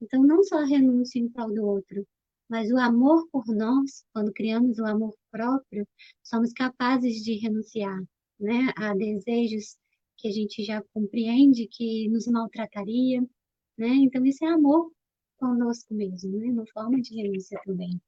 Então, 0.00 0.22
não 0.22 0.42
só 0.42 0.64
renúncia 0.64 1.18
em 1.20 1.28
prol 1.28 1.54
do 1.54 1.64
outro, 1.64 2.06
mas 2.48 2.70
o 2.70 2.76
amor 2.78 3.26
por 3.30 3.46
nós, 3.46 4.04
quando 4.12 4.32
criamos 4.32 4.78
o 4.78 4.84
amor 4.84 5.14
próprio, 5.30 5.86
somos 6.22 6.52
capazes 6.52 7.22
de 7.22 7.34
renunciar 7.38 7.98
né, 8.38 8.72
a 8.76 8.94
desejos 8.94 9.76
que 10.18 10.28
a 10.28 10.32
gente 10.32 10.64
já 10.64 10.82
compreende 10.92 11.68
que 11.68 12.08
nos 12.08 12.26
maltrataria. 12.26 13.22
Né? 13.78 13.88
Então, 13.88 14.24
isso 14.24 14.44
é 14.44 14.48
amor 14.48 14.90
conosco 15.38 15.94
mesmo, 15.94 16.38
né? 16.38 16.46
uma 16.48 16.66
forma 16.72 17.00
de 17.00 17.14
renúncia 17.14 17.60
também. 17.64 18.00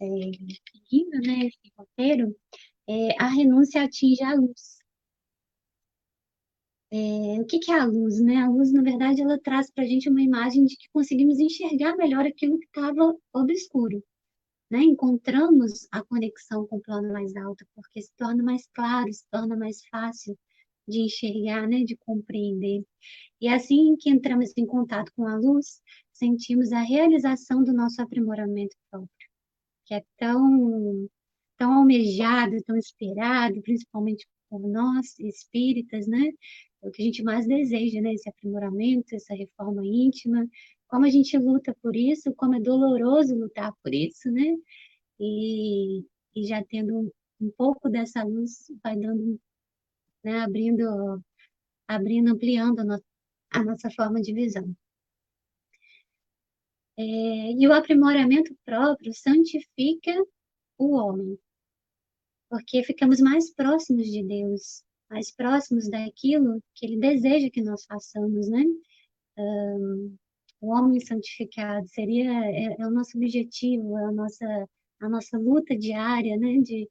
É, 0.00 0.06
seguindo 0.06 1.26
né, 1.26 1.46
esse 1.46 1.72
roteiro, 1.76 2.36
é, 2.88 3.22
a 3.22 3.28
renúncia 3.28 3.82
atinge 3.82 4.22
a 4.22 4.34
luz. 4.34 4.78
É, 6.90 6.96
o 7.40 7.44
que, 7.46 7.58
que 7.58 7.70
é 7.70 7.78
a 7.78 7.84
luz? 7.84 8.20
Né? 8.20 8.36
A 8.36 8.48
luz, 8.48 8.72
na 8.72 8.82
verdade, 8.82 9.20
ela 9.20 9.38
traz 9.38 9.70
para 9.70 9.84
a 9.84 9.86
gente 9.86 10.08
uma 10.08 10.22
imagem 10.22 10.64
de 10.64 10.76
que 10.76 10.88
conseguimos 10.92 11.38
enxergar 11.38 11.96
melhor 11.96 12.26
aquilo 12.26 12.58
que 12.58 12.66
estava 12.66 13.14
obscuro. 13.32 14.02
Né? 14.70 14.80
Encontramos 14.82 15.86
a 15.92 16.02
conexão 16.02 16.66
com 16.66 16.76
o 16.76 16.82
plano 16.82 17.12
mais 17.12 17.34
alto, 17.36 17.66
porque 17.74 18.02
se 18.02 18.12
torna 18.16 18.42
mais 18.42 18.66
claro, 18.74 19.12
se 19.12 19.24
torna 19.30 19.56
mais 19.56 19.84
fácil 19.90 20.38
de 20.88 21.00
enxergar, 21.00 21.68
né? 21.68 21.84
de 21.84 21.96
compreender. 21.98 22.82
E 23.40 23.48
assim 23.48 23.96
que 23.96 24.10
entramos 24.10 24.52
em 24.56 24.66
contato 24.66 25.12
com 25.14 25.26
a 25.26 25.36
luz, 25.36 25.82
sentimos 26.12 26.72
a 26.72 26.80
realização 26.80 27.62
do 27.64 27.72
nosso 27.72 28.00
aprimoramento 28.02 28.76
próprio, 28.90 29.28
que 29.86 29.94
é 29.94 30.02
tão, 30.16 31.08
tão 31.56 31.72
almejado, 31.74 32.56
tão 32.66 32.76
esperado, 32.76 33.60
principalmente 33.62 34.26
por 34.50 34.60
nós, 34.68 35.18
espíritas, 35.18 36.06
né? 36.06 36.30
É 36.82 36.88
o 36.88 36.90
que 36.92 37.02
a 37.02 37.04
gente 37.04 37.22
mais 37.22 37.46
deseja, 37.46 38.00
né? 38.00 38.14
Esse 38.14 38.28
aprimoramento, 38.28 39.14
essa 39.14 39.34
reforma 39.34 39.84
íntima, 39.84 40.48
como 40.88 41.04
a 41.04 41.10
gente 41.10 41.36
luta 41.38 41.76
por 41.82 41.94
isso, 41.96 42.34
como 42.34 42.54
é 42.54 42.60
doloroso 42.60 43.34
lutar 43.34 43.72
por 43.82 43.92
isso, 43.92 44.30
né? 44.30 44.56
E, 45.20 46.04
e 46.34 46.46
já 46.46 46.64
tendo 46.64 47.12
um, 47.40 47.50
pouco 47.56 47.88
dessa 47.88 48.22
luz, 48.24 48.70
vai 48.82 48.96
dando, 48.96 49.40
né? 50.24 50.40
Abrindo, 50.40 51.22
abrindo, 51.88 52.30
ampliando 52.32 52.80
a, 52.80 52.84
no, 52.84 53.02
a 53.50 53.64
nossa 53.64 53.90
forma 53.90 54.20
de 54.20 54.32
visão. 54.32 54.74
É, 56.96 57.52
e 57.52 57.68
o 57.68 57.72
aprimoramento 57.72 58.56
próprio 58.64 59.12
santifica 59.14 60.12
o 60.78 60.96
homem, 60.96 61.38
porque 62.48 62.82
ficamos 62.82 63.20
mais 63.20 63.52
próximos 63.52 64.06
de 64.10 64.24
Deus, 64.24 64.82
mais 65.10 65.30
próximos 65.30 65.88
daquilo 65.88 66.62
que 66.74 66.86
Ele 66.86 66.98
deseja 66.98 67.50
que 67.50 67.62
nós 67.62 67.84
façamos, 67.84 68.48
né? 68.48 68.64
Um, 69.38 70.16
o 70.60 70.72
homem 70.72 71.00
santificado 71.00 71.86
seria 71.88 72.32
é, 72.46 72.76
é, 72.78 72.86
o 72.86 72.90
nosso 72.90 73.16
objetivo, 73.16 73.96
é 73.98 74.04
a 74.04 74.12
nossa 74.12 74.68
a 75.00 75.08
nossa 75.08 75.38
luta 75.38 75.76
diária, 75.76 76.36
né? 76.36 76.58
De, 76.58 76.88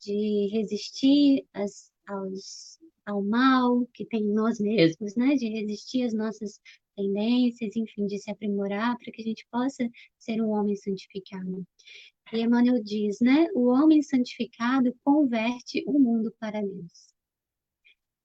de 0.00 0.48
resistir 0.52 1.46
às, 1.52 1.92
aos, 2.06 2.78
ao 3.06 3.22
mal 3.22 3.86
que 3.92 4.06
tem 4.06 4.22
em 4.22 4.32
nós 4.32 4.58
mesmos, 4.58 5.14
né? 5.16 5.34
De 5.34 5.48
resistir 5.48 6.04
às 6.04 6.14
nossas 6.14 6.60
tendências, 6.96 7.76
enfim, 7.76 8.06
de 8.06 8.18
se 8.18 8.30
aprimorar 8.30 8.96
para 8.98 9.12
que 9.12 9.22
a 9.22 9.24
gente 9.24 9.46
possa 9.50 9.88
ser 10.18 10.40
um 10.42 10.50
homem 10.50 10.74
santificado. 10.76 11.66
E 12.32 12.40
Emmanuel 12.40 12.82
diz, 12.82 13.20
né? 13.20 13.46
O 13.54 13.68
homem 13.68 14.02
santificado 14.02 14.94
converte 15.04 15.84
o 15.86 15.98
mundo 15.98 16.34
para 16.40 16.62
Deus 16.62 17.07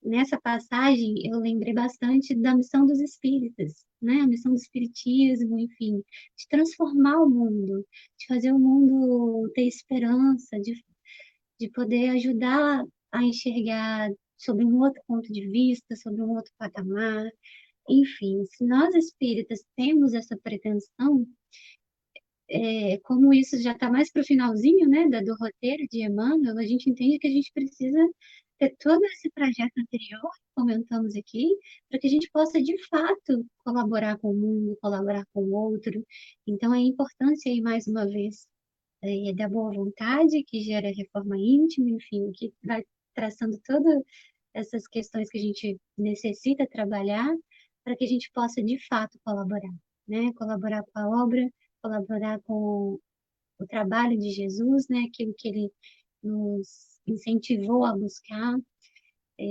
nessa 0.04 0.40
passagem 0.40 1.14
eu 1.24 1.38
lembrei 1.38 1.72
bastante 1.72 2.34
da 2.34 2.54
missão 2.54 2.86
dos 2.86 3.00
espíritas, 3.00 3.84
né? 4.00 4.20
A 4.20 4.26
missão 4.26 4.52
do 4.52 4.58
espiritismo, 4.58 5.58
enfim, 5.58 6.02
de 6.36 6.48
transformar 6.48 7.18
o 7.22 7.30
mundo, 7.30 7.86
de 8.18 8.26
fazer 8.26 8.52
o 8.52 8.58
mundo 8.58 9.50
ter 9.54 9.66
esperança, 9.66 10.58
de, 10.60 10.74
de 11.60 11.70
poder 11.70 12.10
ajudar 12.10 12.84
a 13.12 13.22
enxergar 13.24 14.10
sobre 14.36 14.64
um 14.64 14.80
outro 14.80 15.02
ponto 15.06 15.32
de 15.32 15.48
vista, 15.48 15.96
sobre 15.96 16.22
um 16.22 16.30
outro 16.30 16.52
patamar. 16.58 17.26
Enfim, 17.88 18.44
se 18.46 18.64
nós 18.66 18.94
espíritas 18.94 19.64
temos 19.76 20.14
essa 20.14 20.36
pretensão, 20.42 21.26
é, 22.48 22.98
como 23.04 23.32
isso 23.32 23.60
já 23.60 23.72
está 23.72 23.90
mais 23.90 24.10
para 24.12 24.22
o 24.22 24.24
finalzinho 24.24 24.88
né, 24.88 25.06
do 25.22 25.34
roteiro 25.36 25.84
de 25.90 26.04
Emmanuel, 26.04 26.58
a 26.58 26.62
gente 26.64 26.90
entende 26.90 27.18
que 27.18 27.26
a 27.26 27.30
gente 27.30 27.50
precisa 27.54 27.98
ter 28.58 28.74
todo 28.78 29.04
esse 29.06 29.30
trajeto 29.30 29.72
anterior 29.80 30.20
que 30.20 30.54
comentamos 30.54 31.16
aqui, 31.16 31.56
para 31.90 31.98
que 32.00 32.06
a 32.06 32.10
gente 32.10 32.30
possa, 32.30 32.60
de 32.62 32.76
fato, 32.88 33.46
colaborar 33.64 34.18
com 34.18 34.30
o 34.30 34.34
mundo, 34.34 34.78
colaborar 34.80 35.24
com 35.32 35.42
o 35.42 35.52
outro. 35.54 36.04
Então, 36.46 36.72
a 36.72 36.78
importância 36.78 37.50
aí, 37.50 37.60
mais 37.60 37.86
uma 37.86 38.06
vez, 38.06 38.46
é, 39.02 39.32
da 39.34 39.48
boa 39.48 39.72
vontade, 39.72 40.44
que 40.44 40.62
gera 40.62 40.92
reforma 40.96 41.36
íntima, 41.38 41.90
enfim, 41.90 42.30
que 42.32 42.52
vai 42.64 42.82
traçando 43.14 43.58
todas 43.66 44.02
essas 44.54 44.86
questões 44.88 45.28
que 45.30 45.38
a 45.38 45.42
gente 45.42 45.78
necessita 45.98 46.66
trabalhar 46.66 47.34
para 47.84 47.96
que 47.96 48.04
a 48.04 48.08
gente 48.08 48.30
possa, 48.32 48.62
de 48.62 48.78
fato, 48.86 49.18
colaborar, 49.24 49.74
né? 50.08 50.32
Colaborar 50.34 50.82
com 50.84 50.98
a 50.98 51.24
obra, 51.24 51.50
colaborar 51.82 52.40
com 52.42 52.98
o 53.58 53.66
trabalho 53.66 54.18
de 54.18 54.30
Jesus, 54.30 54.86
né? 54.88 55.04
Aquilo 55.08 55.34
que 55.36 55.48
ele 55.48 55.70
nos 56.22 56.93
incentivou 57.06 57.84
a 57.84 57.96
buscar, 57.96 58.58
é, 59.38 59.44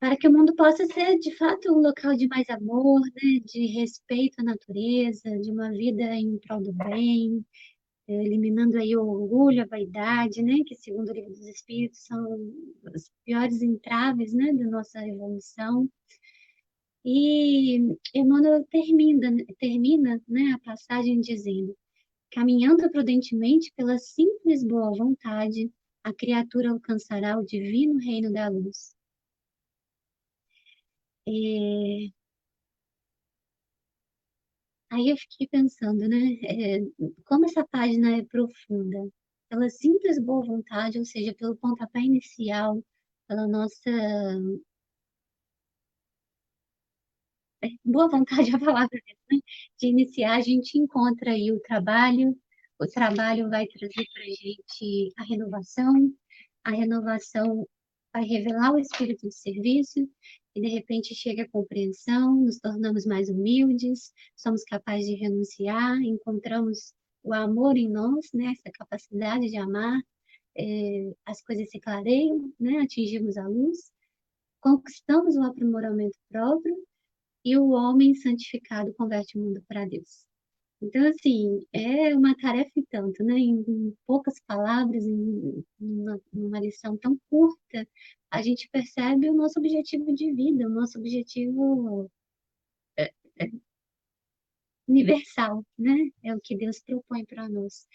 para 0.00 0.16
que 0.18 0.28
o 0.28 0.32
mundo 0.32 0.54
possa 0.54 0.84
ser, 0.86 1.18
de 1.18 1.34
fato, 1.36 1.72
um 1.72 1.80
local 1.80 2.14
de 2.14 2.28
mais 2.28 2.48
amor, 2.50 3.00
né, 3.00 3.40
de 3.44 3.66
respeito 3.66 4.40
à 4.40 4.44
natureza, 4.44 5.30
de 5.40 5.50
uma 5.50 5.70
vida 5.70 6.02
em 6.14 6.38
prol 6.38 6.60
do 6.62 6.72
bem, 6.72 7.44
é, 8.06 8.12
eliminando 8.12 8.76
aí 8.78 8.94
o 8.96 9.06
orgulho, 9.06 9.62
a 9.62 9.66
vaidade, 9.66 10.42
né, 10.42 10.56
que 10.66 10.74
segundo 10.74 11.08
o 11.08 11.14
livro 11.14 11.30
dos 11.30 11.46
Espíritos 11.46 12.00
são 12.04 12.22
os 12.94 13.10
piores 13.24 13.62
entraves, 13.62 14.34
né, 14.34 14.52
da 14.52 14.66
nossa 14.66 15.06
evolução. 15.06 15.88
E 17.04 17.78
Emmanuel 18.14 18.64
termina, 18.70 19.30
termina 19.58 20.20
né, 20.28 20.52
a 20.54 20.58
passagem 20.58 21.20
dizendo: 21.20 21.74
caminhando 22.34 22.90
prudentemente 22.90 23.72
pela 23.76 23.96
simples 23.98 24.64
boa 24.64 24.90
vontade, 24.90 25.72
a 26.02 26.12
criatura 26.12 26.70
alcançará 26.70 27.38
o 27.38 27.44
divino 27.46 27.98
reino 27.98 28.32
da 28.32 28.48
luz. 28.48 28.94
É... 31.26 32.10
Aí 34.90 35.08
eu 35.08 35.16
fiquei 35.16 35.46
pensando, 35.48 36.08
né? 36.08 36.16
É, 36.44 36.80
como 37.26 37.44
essa 37.46 37.64
página 37.66 38.16
é 38.16 38.24
profunda. 38.24 39.08
Pela 39.48 39.68
simples 39.68 40.18
boa 40.18 40.44
vontade, 40.44 40.98
ou 40.98 41.04
seja, 41.04 41.34
pelo 41.34 41.56
pontapé 41.56 42.00
inicial, 42.00 42.82
pela 43.28 43.46
nossa 43.46 43.90
boa 47.84 48.08
vontade 48.08 48.54
a 48.54 48.58
palavra 48.58 49.00
né? 49.30 49.38
de 49.78 49.86
iniciar, 49.88 50.36
a 50.36 50.40
gente 50.40 50.78
encontra 50.78 51.32
aí 51.32 51.52
o 51.52 51.60
trabalho, 51.60 52.36
o 52.80 52.86
trabalho 52.86 53.48
vai 53.48 53.66
trazer 53.66 54.04
para 54.12 54.22
a 54.22 54.26
gente 54.26 55.12
a 55.18 55.24
renovação, 55.24 56.12
a 56.64 56.70
renovação 56.70 57.66
vai 58.12 58.24
revelar 58.24 58.72
o 58.72 58.78
espírito 58.78 59.28
de 59.28 59.34
serviço 59.34 60.08
e 60.54 60.60
de 60.60 60.68
repente 60.68 61.14
chega 61.14 61.42
a 61.42 61.48
compreensão, 61.48 62.36
nos 62.36 62.58
tornamos 62.58 63.04
mais 63.04 63.28
humildes, 63.28 64.12
somos 64.36 64.62
capazes 64.64 65.06
de 65.06 65.14
renunciar, 65.14 66.00
encontramos 66.02 66.92
o 67.22 67.34
amor 67.34 67.76
em 67.76 67.88
nós, 67.88 68.30
né? 68.32 68.52
essa 68.52 68.70
capacidade 68.72 69.48
de 69.48 69.56
amar, 69.56 70.00
é, 70.56 71.12
as 71.26 71.42
coisas 71.42 71.68
se 71.70 71.80
clareiam, 71.80 72.52
né? 72.60 72.78
atingimos 72.78 73.36
a 73.36 73.48
luz, 73.48 73.90
conquistamos 74.60 75.36
o 75.36 75.42
aprimoramento 75.42 76.16
próprio 76.28 76.76
e 77.44 77.56
o 77.58 77.70
homem 77.70 78.14
santificado 78.14 78.94
converte 78.94 79.38
o 79.38 79.42
mundo 79.42 79.62
para 79.68 79.84
Deus. 79.86 80.26
Então, 80.82 81.06
assim, 81.08 81.66
é 81.72 82.14
uma 82.14 82.36
tarefa 82.36 82.72
e 82.76 82.84
tanto, 82.86 83.22
né? 83.24 83.34
Em, 83.38 83.96
poucas 84.06 84.40
palavras, 84.46 85.04
em 85.04 85.64
uma, 85.80 86.20
uma, 86.32 86.60
lição 86.60 86.96
tão 86.98 87.18
curta, 87.30 87.88
a 88.30 88.42
gente 88.42 88.68
percebe 88.70 89.30
o 89.30 89.34
nosso 89.34 89.58
objetivo 89.58 90.12
de 90.14 90.32
vida, 90.32 90.66
o 90.66 90.70
nosso 90.70 90.98
objetivo 90.98 92.10
é, 92.98 93.12
é, 93.40 93.50
universal, 94.88 95.64
né? 95.78 96.10
É 96.22 96.34
o 96.34 96.40
que 96.40 96.56
Deus 96.56 96.80
propõe 96.80 97.24
para 97.24 97.48
nós. 97.48 97.86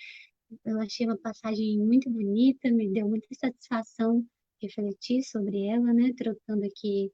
Eu 0.65 0.79
achei 0.79 1.05
uma 1.05 1.17
passagem 1.17 1.77
muito 1.77 2.09
bonita, 2.09 2.71
me 2.71 2.89
deu 2.91 3.07
muita 3.07 3.27
satisfação 3.35 4.25
refletir 4.61 5.23
sobre 5.23 5.65
ela, 5.67 5.93
né? 5.93 6.11
Trocando 6.17 6.65
aqui 6.65 7.11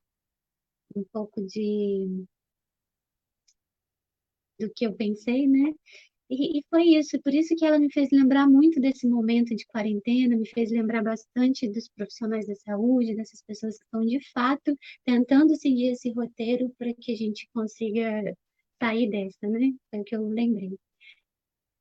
um 0.96 1.04
pouco 1.12 1.42
de 1.46 2.26
do 4.60 4.72
que 4.74 4.86
eu 4.86 4.94
pensei, 4.94 5.48
né? 5.48 5.74
E, 6.30 6.60
e, 6.60 6.64
foi 6.70 6.84
isso, 6.84 7.22
por 7.22 7.34
isso 7.34 7.56
que 7.56 7.64
ela 7.64 7.78
me 7.78 7.92
fez 7.92 8.10
lembrar 8.12 8.48
muito 8.48 8.80
desse 8.82 9.08
momento 9.08 9.56
de 9.56 9.66
quarentena, 9.68 10.36
me 10.36 10.48
fez 10.48 10.72
lembrar 10.72 11.04
bastante 11.04 11.70
dos 11.70 11.88
profissionais 11.90 12.48
da 12.48 12.56
saúde, 12.56 13.16
dessas 13.16 13.44
pessoas 13.44 13.78
que 13.78 13.84
estão 13.86 14.02
de 14.02 14.20
fato 14.32 14.76
tentando 15.06 15.56
seguir 15.56 15.90
esse 15.90 16.12
roteiro 16.12 16.74
para 16.80 16.94
que 16.96 17.12
a 17.12 17.16
gente 17.16 17.48
consiga 17.54 18.36
sair 18.82 19.10
dessa, 19.10 19.48
né? 19.48 19.72
Foi 19.92 20.00
o 20.00 20.04
que 20.04 20.16
eu 20.16 20.28
lembrei. 20.28 20.76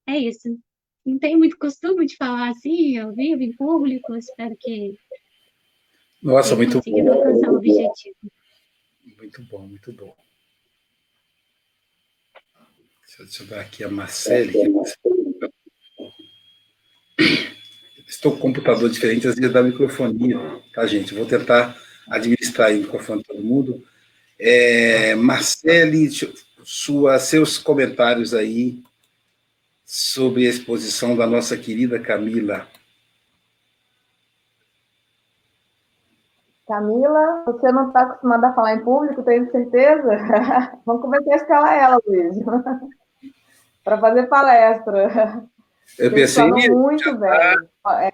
É 0.06 0.18
isso. 0.18 0.58
Não 1.06 1.18
tenho 1.18 1.38
muito 1.38 1.58
costume 1.58 2.04
de 2.06 2.16
falar 2.16 2.50
assim, 2.50 2.98
ao 2.98 3.14
vivo, 3.14 3.42
em 3.42 3.54
público, 3.56 4.14
espero 4.14 4.54
que. 4.60 4.94
Nossa, 6.22 6.54
muito 6.54 6.80
bom. 6.84 7.12
alcançar 7.12 7.50
o 7.50 7.56
objetivo. 7.56 8.16
Muito 9.24 9.42
bom, 9.44 9.66
muito 9.66 9.90
bom. 9.94 10.14
Deixa 13.18 13.42
eu 13.42 13.46
ver 13.46 13.58
aqui 13.58 13.82
a 13.82 13.88
Marcele. 13.88 14.52
Estou 18.06 18.32
com 18.32 18.40
computador 18.40 18.90
diferente, 18.90 19.26
às 19.26 19.34
vezes 19.34 19.50
da 19.50 19.62
microfonia, 19.62 20.38
tá, 20.74 20.86
gente? 20.86 21.14
Vou 21.14 21.24
tentar 21.24 21.74
administrar 22.06 22.70
o 22.70 22.74
microfone 22.76 23.22
de 23.22 23.28
todo 23.28 23.42
mundo. 23.42 23.82
É, 24.38 25.14
Marcele, 25.14 26.10
sua, 26.62 27.18
seus 27.18 27.56
comentários 27.56 28.34
aí 28.34 28.82
sobre 29.86 30.46
a 30.46 30.50
exposição 30.50 31.16
da 31.16 31.26
nossa 31.26 31.56
querida 31.56 31.98
Camila. 31.98 32.68
Camila, 36.66 37.44
você 37.46 37.70
não 37.70 37.88
está 37.88 38.00
acostumada 38.02 38.48
a 38.48 38.54
falar 38.54 38.74
em 38.74 38.84
público, 38.84 39.22
tenho 39.22 39.50
certeza? 39.50 40.08
Vamos 40.86 41.02
começar 41.02 41.32
a 41.32 41.36
escalar 41.36 41.74
ela, 41.74 41.98
Luiz 42.06 42.36
para 43.84 43.98
fazer 43.98 44.26
palestra. 44.28 45.44
Eu 45.98 46.10
pensei 46.10 46.50
nisso. 46.50 46.74
Muito 46.74 47.16
bem. 47.18 47.30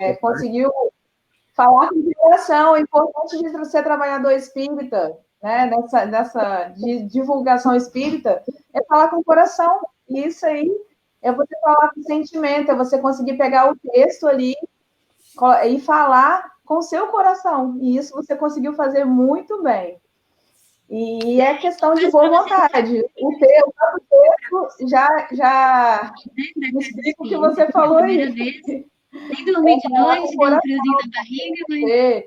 É, 0.00 0.16
conseguiu 0.16 0.72
falar 1.54 1.88
com 1.90 2.02
divulgação. 2.02 2.76
É 2.76 2.80
importante 2.80 3.38
de 3.38 3.50
você 3.50 3.80
trabalhador 3.82 4.32
espírita, 4.32 5.16
né? 5.40 5.66
Nessa, 5.66 6.06
nessa 6.06 6.64
de 6.76 7.04
divulgação 7.04 7.76
espírita, 7.76 8.42
é 8.74 8.84
falar 8.84 9.08
com 9.08 9.18
o 9.18 9.24
coração. 9.24 9.80
E 10.08 10.26
isso 10.26 10.44
aí 10.44 10.68
é 11.22 11.30
você 11.32 11.56
falar 11.60 11.92
com 11.94 12.02
sentimento, 12.02 12.72
é 12.72 12.74
você 12.74 12.98
conseguir 12.98 13.36
pegar 13.36 13.70
o 13.70 13.76
texto 13.76 14.26
ali 14.26 14.56
e 15.66 15.80
falar 15.80 16.50
com 16.70 16.80
seu 16.80 17.08
coração. 17.08 17.76
E 17.80 17.96
isso 17.96 18.14
você 18.14 18.36
conseguiu 18.36 18.74
fazer 18.74 19.04
muito 19.04 19.60
bem. 19.60 20.00
E 20.88 21.40
é 21.40 21.56
questão 21.56 21.94
de 21.94 22.08
boa 22.12 22.30
vontade. 22.30 23.04
O 23.20 23.38
teu, 23.40 23.74
texto 24.08 24.88
já, 24.88 25.28
já 25.32 26.14
me 26.54 26.78
explica 26.78 27.24
o 27.24 27.28
que 27.28 27.36
você 27.36 27.72
falou 27.72 27.98
aí. 27.98 28.16
Nem 28.24 29.44
dormir 29.46 29.80
de 29.80 29.88
noite, 29.88 30.36
deu 30.36 30.48
um 30.48 30.60
friozinho 30.60 30.96
na 30.96 31.10
barriga, 31.12 31.64
mas... 31.68 32.24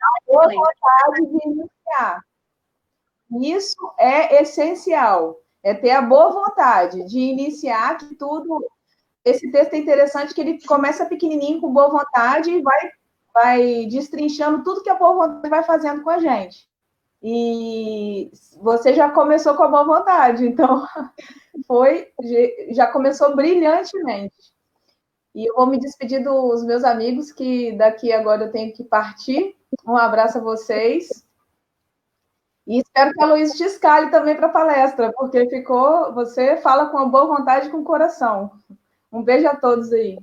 A 0.00 0.32
boa 0.32 0.44
vontade 0.48 1.26
de 1.26 1.48
iniciar. 1.48 2.20
Isso 3.40 3.94
é 3.96 4.42
essencial. 4.42 5.36
É 5.62 5.72
ter 5.72 5.92
a 5.92 6.02
boa 6.02 6.32
vontade 6.32 7.04
de 7.04 7.20
iniciar 7.20 7.96
que 7.96 8.16
tudo... 8.16 8.60
Esse 9.24 9.52
texto 9.52 9.74
é 9.74 9.78
interessante 9.78 10.34
que 10.34 10.40
ele 10.40 10.66
começa 10.66 11.06
pequenininho 11.06 11.60
com 11.60 11.72
boa 11.72 11.88
vontade 11.88 12.50
e 12.50 12.62
vai, 12.62 12.90
vai 13.40 13.86
destrinchando 13.86 14.64
tudo 14.64 14.82
que 14.82 14.90
a 14.90 14.96
boa 14.96 15.28
vontade 15.28 15.48
vai 15.48 15.62
fazendo 15.62 16.02
com 16.02 16.10
a 16.10 16.18
gente. 16.18 16.68
E 17.22 18.30
você 18.60 18.94
já 18.94 19.10
começou 19.10 19.54
com 19.54 19.64
a 19.64 19.68
boa 19.68 19.84
vontade, 19.84 20.46
então 20.46 20.84
foi, 21.66 22.08
já 22.70 22.86
começou 22.88 23.34
brilhantemente. 23.34 24.52
E 25.34 25.48
eu 25.48 25.54
vou 25.54 25.66
me 25.66 25.78
despedir 25.78 26.22
dos 26.22 26.64
meus 26.64 26.84
amigos, 26.84 27.30
que 27.30 27.72
daqui 27.72 28.12
agora 28.12 28.44
eu 28.44 28.52
tenho 28.52 28.72
que 28.72 28.82
partir. 28.84 29.56
Um 29.86 29.96
abraço 29.96 30.38
a 30.38 30.40
vocês. 30.40 31.24
E 32.66 32.78
espero 32.78 33.12
que 33.12 33.22
a 33.22 33.26
Luiz 33.26 33.52
te 33.52 33.64
escale 33.64 34.10
também 34.10 34.36
para 34.36 34.48
a 34.48 34.52
palestra, 34.52 35.12
porque 35.12 35.48
ficou. 35.48 36.12
Você 36.14 36.56
fala 36.58 36.86
com 36.86 36.98
a 36.98 37.06
boa 37.06 37.26
vontade 37.26 37.68
e 37.68 37.70
com 37.70 37.78
o 37.78 37.84
coração. 37.84 38.50
Um 39.12 39.22
beijo 39.22 39.46
a 39.46 39.56
todos 39.56 39.92
aí. 39.92 40.18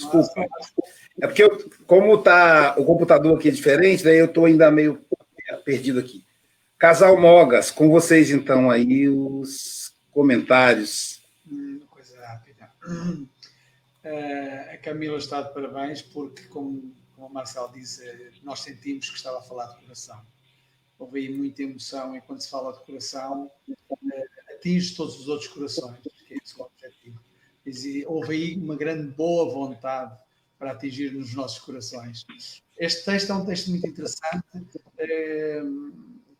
Desculpa. 0.00 0.46
É 1.20 1.26
porque, 1.26 1.42
eu, 1.42 1.70
como 1.86 2.16
tá, 2.22 2.74
o 2.78 2.84
computador 2.84 3.36
aqui 3.36 3.48
é 3.48 3.52
diferente, 3.52 4.02
daí 4.02 4.18
eu 4.18 4.26
estou 4.26 4.46
ainda 4.46 4.70
meio 4.70 5.04
perdido 5.64 6.00
aqui. 6.00 6.24
Casal 6.78 7.20
Mogas, 7.20 7.70
com 7.70 7.90
vocês 7.90 8.30
então 8.30 8.70
aí 8.70 9.06
os 9.08 9.94
comentários. 10.10 11.20
Coisa 11.90 12.18
rápida. 12.26 12.72
Uh, 12.82 14.72
a 14.72 14.76
Camila 14.78 15.18
está 15.18 15.42
de 15.42 15.52
parabéns 15.52 16.00
porque, 16.00 16.44
como, 16.44 16.94
como 17.14 17.26
o 17.26 17.32
Marcelo 17.32 17.70
disse, 17.74 18.02
nós 18.42 18.60
sentimos 18.60 19.10
que 19.10 19.16
estava 19.16 19.40
a 19.40 19.42
falar 19.42 19.66
de 19.66 19.82
coração. 19.82 20.20
Houve 20.98 21.20
aí 21.20 21.28
muita 21.28 21.62
emoção 21.62 22.16
e 22.16 22.20
quando 22.22 22.40
se 22.40 22.48
fala 22.48 22.72
de 22.72 22.84
coração, 22.84 23.50
uh, 23.68 24.54
atinge 24.54 24.94
todos 24.94 25.20
os 25.20 25.28
outros 25.28 25.48
corações, 25.48 25.98
que 26.26 26.34
é 26.34 26.38
esse 26.42 26.58
o 26.58 26.62
objetivo 26.62 27.20
houve 28.06 28.32
aí 28.32 28.56
uma 28.56 28.76
grande 28.76 29.08
boa 29.14 29.52
vontade 29.52 30.16
para 30.58 30.72
atingir 30.72 31.12
nos 31.12 31.34
nossos 31.34 31.58
corações. 31.58 32.26
Este 32.78 33.04
texto 33.04 33.30
é 33.30 33.34
um 33.34 33.46
texto 33.46 33.70
muito 33.70 33.86
interessante, 33.86 34.80
eh, 34.98 35.62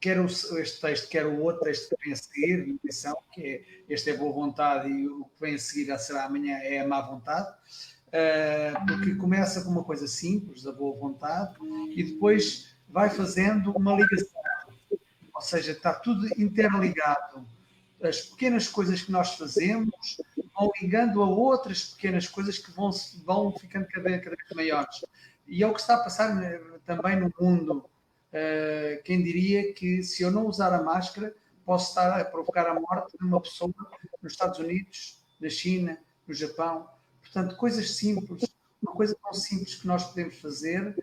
quer 0.01 0.19
este 0.25 0.81
texto, 0.81 1.09
quer 1.09 1.27
o 1.27 1.43
outro 1.43 1.63
texto 1.63 1.91
que 1.91 2.05
vem 2.05 2.13
a 2.13 2.17
seguir, 2.17 2.79
atenção, 2.83 3.17
que 3.33 3.43
é, 3.43 3.65
este 3.89 4.11
é 4.11 4.17
boa 4.17 4.33
vontade 4.33 4.89
e 4.89 5.09
o 5.09 5.25
que 5.25 5.41
vem 5.41 5.55
a 5.55 5.59
seguir 5.59 5.99
será 5.99 6.25
amanhã 6.25 6.57
é 6.59 6.81
a 6.81 6.89
má 6.89 7.03
vontade, 7.03 7.55
eh, 8.13 8.73
porque 8.87 9.15
começa 9.15 9.63
com 9.63 9.71
uma 9.71 9.85
coisa 9.85 10.09
simples, 10.09 10.63
da 10.63 10.73
boa 10.73 10.99
vontade, 10.99 11.55
e 11.95 12.03
depois 12.03 12.75
vai 12.89 13.09
fazendo 13.09 13.71
uma 13.73 13.95
ligação, 13.95 14.41
ou 15.35 15.41
seja, 15.41 15.73
está 15.73 15.95
tudo 15.95 16.27
interligado. 16.39 17.47
As 18.03 18.23
pequenas 18.23 18.67
coisas 18.67 19.03
que 19.03 19.13
nós 19.13 19.35
fazemos 19.35 20.17
vão 20.61 20.71
ligando 20.81 21.23
a 21.23 21.27
outras 21.27 21.85
pequenas 21.85 22.29
coisas 22.29 22.59
que 22.59 22.71
vão, 22.73 22.91
vão 23.25 23.53
ficando 23.53 23.87
cada, 23.87 24.19
cada 24.19 24.37
vez 24.37 24.49
maiores. 24.55 25.05
E 25.47 25.63
é 25.63 25.67
o 25.67 25.73
que 25.73 25.81
está 25.81 25.95
a 25.95 26.05
passar 26.05 26.35
né, 26.35 26.61
também 26.85 27.19
no 27.19 27.33
mundo. 27.41 27.85
Uh, 28.33 29.03
quem 29.03 29.23
diria 29.23 29.73
que 29.73 30.03
se 30.03 30.23
eu 30.23 30.31
não 30.31 30.47
usar 30.47 30.73
a 30.73 30.83
máscara, 30.83 31.35
posso 31.65 31.89
estar 31.89 32.21
a 32.21 32.25
provocar 32.25 32.67
a 32.67 32.79
morte 32.79 33.17
de 33.19 33.25
uma 33.25 33.41
pessoa 33.41 33.73
nos 34.23 34.33
Estados 34.33 34.59
Unidos, 34.59 35.25
na 35.41 35.49
China, 35.49 35.99
no 36.29 36.35
Japão. 36.35 36.89
Portanto, 37.23 37.57
coisas 37.57 37.97
simples, 37.97 38.45
uma 38.83 38.93
coisa 38.93 39.17
tão 39.23 39.33
simples 39.33 39.77
que 39.77 39.87
nós 39.87 40.05
podemos 40.05 40.39
fazer 40.39 40.95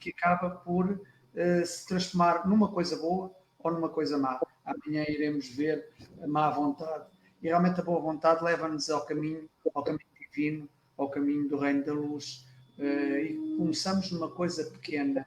que 0.00 0.10
acaba 0.10 0.50
por 0.50 0.90
uh, 0.90 1.66
se 1.66 1.86
transformar 1.86 2.48
numa 2.48 2.68
coisa 2.68 2.96
boa 2.96 3.30
ou 3.60 3.70
numa 3.70 3.88
coisa 3.88 4.18
má. 4.18 4.40
Amanhã 4.64 5.04
iremos 5.08 5.48
ver 5.48 5.88
a 6.20 6.26
má 6.26 6.50
vontade. 6.50 7.11
E 7.42 7.48
realmente 7.48 7.80
a 7.80 7.82
boa 7.82 8.00
vontade 8.00 8.44
leva-nos 8.44 8.88
ao 8.88 9.04
caminho, 9.04 9.48
ao 9.74 9.82
caminho 9.82 10.06
divino, 10.20 10.68
ao 10.96 11.10
caminho 11.10 11.48
do 11.48 11.58
reino 11.58 11.84
da 11.84 11.92
luz. 11.92 12.46
Uh, 12.78 13.18
e 13.18 13.56
começamos 13.58 14.10
numa 14.12 14.30
coisa 14.30 14.64
pequena 14.70 15.26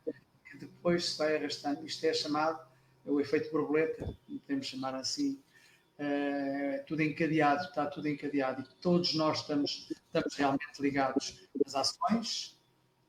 que 0.49 0.58
depois 0.58 1.10
se 1.10 1.17
vai 1.17 1.36
arrastando. 1.36 1.86
Isto 1.86 2.06
é 2.06 2.13
chamado 2.13 2.60
é 3.06 3.12
o 3.12 3.19
efeito 3.19 3.51
borboleta, 3.51 4.15
podemos 4.28 4.65
chamar 4.65 4.95
assim. 4.95 5.39
Uh, 5.99 6.84
tudo 6.86 7.01
encadeado, 7.01 7.63
está 7.63 7.86
tudo 7.86 8.08
encadeado 8.08 8.62
e 8.62 8.65
todos 8.82 9.13
nós 9.13 9.39
estamos, 9.39 9.89
estamos 9.89 10.36
realmente 10.36 10.82
ligados 10.82 11.47
nas 11.63 11.73
ações, 11.73 12.60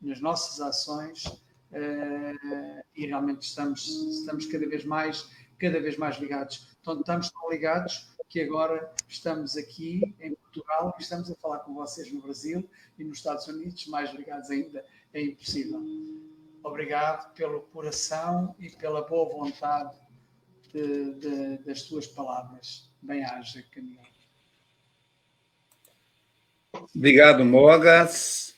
nas 0.00 0.20
nossas 0.20 0.60
ações 0.60 1.24
uh, 1.26 2.84
e 2.94 3.06
realmente 3.06 3.42
estamos, 3.42 3.88
estamos 4.20 4.46
cada 4.46 4.68
vez 4.68 4.84
mais 4.84 5.28
cada 5.58 5.80
vez 5.80 5.96
mais 5.96 6.16
ligados. 6.18 6.68
Então 6.80 7.00
estamos 7.00 7.30
tão 7.30 7.50
ligados 7.50 8.15
que 8.28 8.40
agora 8.40 8.92
estamos 9.08 9.56
aqui 9.56 10.14
em 10.20 10.34
Portugal 10.34 10.94
e 10.98 11.02
estamos 11.02 11.30
a 11.30 11.34
falar 11.36 11.60
com 11.60 11.74
vocês 11.74 12.12
no 12.12 12.20
Brasil 12.20 12.68
e 12.98 13.04
nos 13.04 13.18
Estados 13.18 13.46
Unidos, 13.46 13.86
mais 13.86 14.12
ligados 14.12 14.50
ainda, 14.50 14.84
é 15.12 15.22
impossível. 15.22 15.82
Obrigado 16.62 17.32
pelo 17.34 17.60
coração 17.60 18.54
e 18.58 18.68
pela 18.70 19.02
boa 19.02 19.28
vontade 19.32 19.96
de, 20.72 21.14
de, 21.14 21.58
das 21.58 21.82
tuas 21.82 22.06
palavras. 22.06 22.90
Bem-haja, 23.00 23.64
Camila. 23.70 24.02
Obrigado, 26.94 27.44
Mogas. 27.44 28.56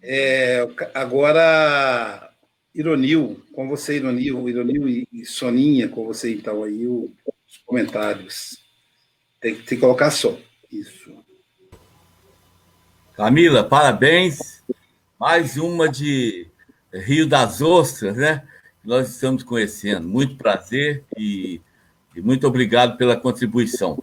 É, 0.00 0.66
agora, 0.94 2.32
Ironil, 2.74 3.44
com 3.52 3.68
você, 3.68 3.96
Ironil, 3.96 4.48
Ironil 4.48 4.88
e 5.12 5.24
Soninha, 5.26 5.88
com 5.88 6.06
você, 6.06 6.32
então, 6.32 6.64
aí, 6.64 6.86
os 6.86 7.58
comentários. 7.66 8.69
Tem, 9.40 9.54
que 9.54 9.76
colocar 9.78 10.10
só. 10.10 10.36
Isso. 10.70 11.10
Camila, 13.16 13.64
parabéns. 13.64 14.62
Mais 15.18 15.56
uma 15.56 15.88
de 15.88 16.46
Rio 16.92 17.26
das 17.26 17.62
Ostras, 17.62 18.16
né? 18.16 18.46
Nós 18.84 19.08
estamos 19.08 19.42
conhecendo. 19.42 20.06
Muito 20.06 20.36
prazer 20.36 21.04
e, 21.16 21.60
e 22.14 22.20
muito 22.20 22.46
obrigado 22.46 22.98
pela 22.98 23.16
contribuição. 23.16 24.02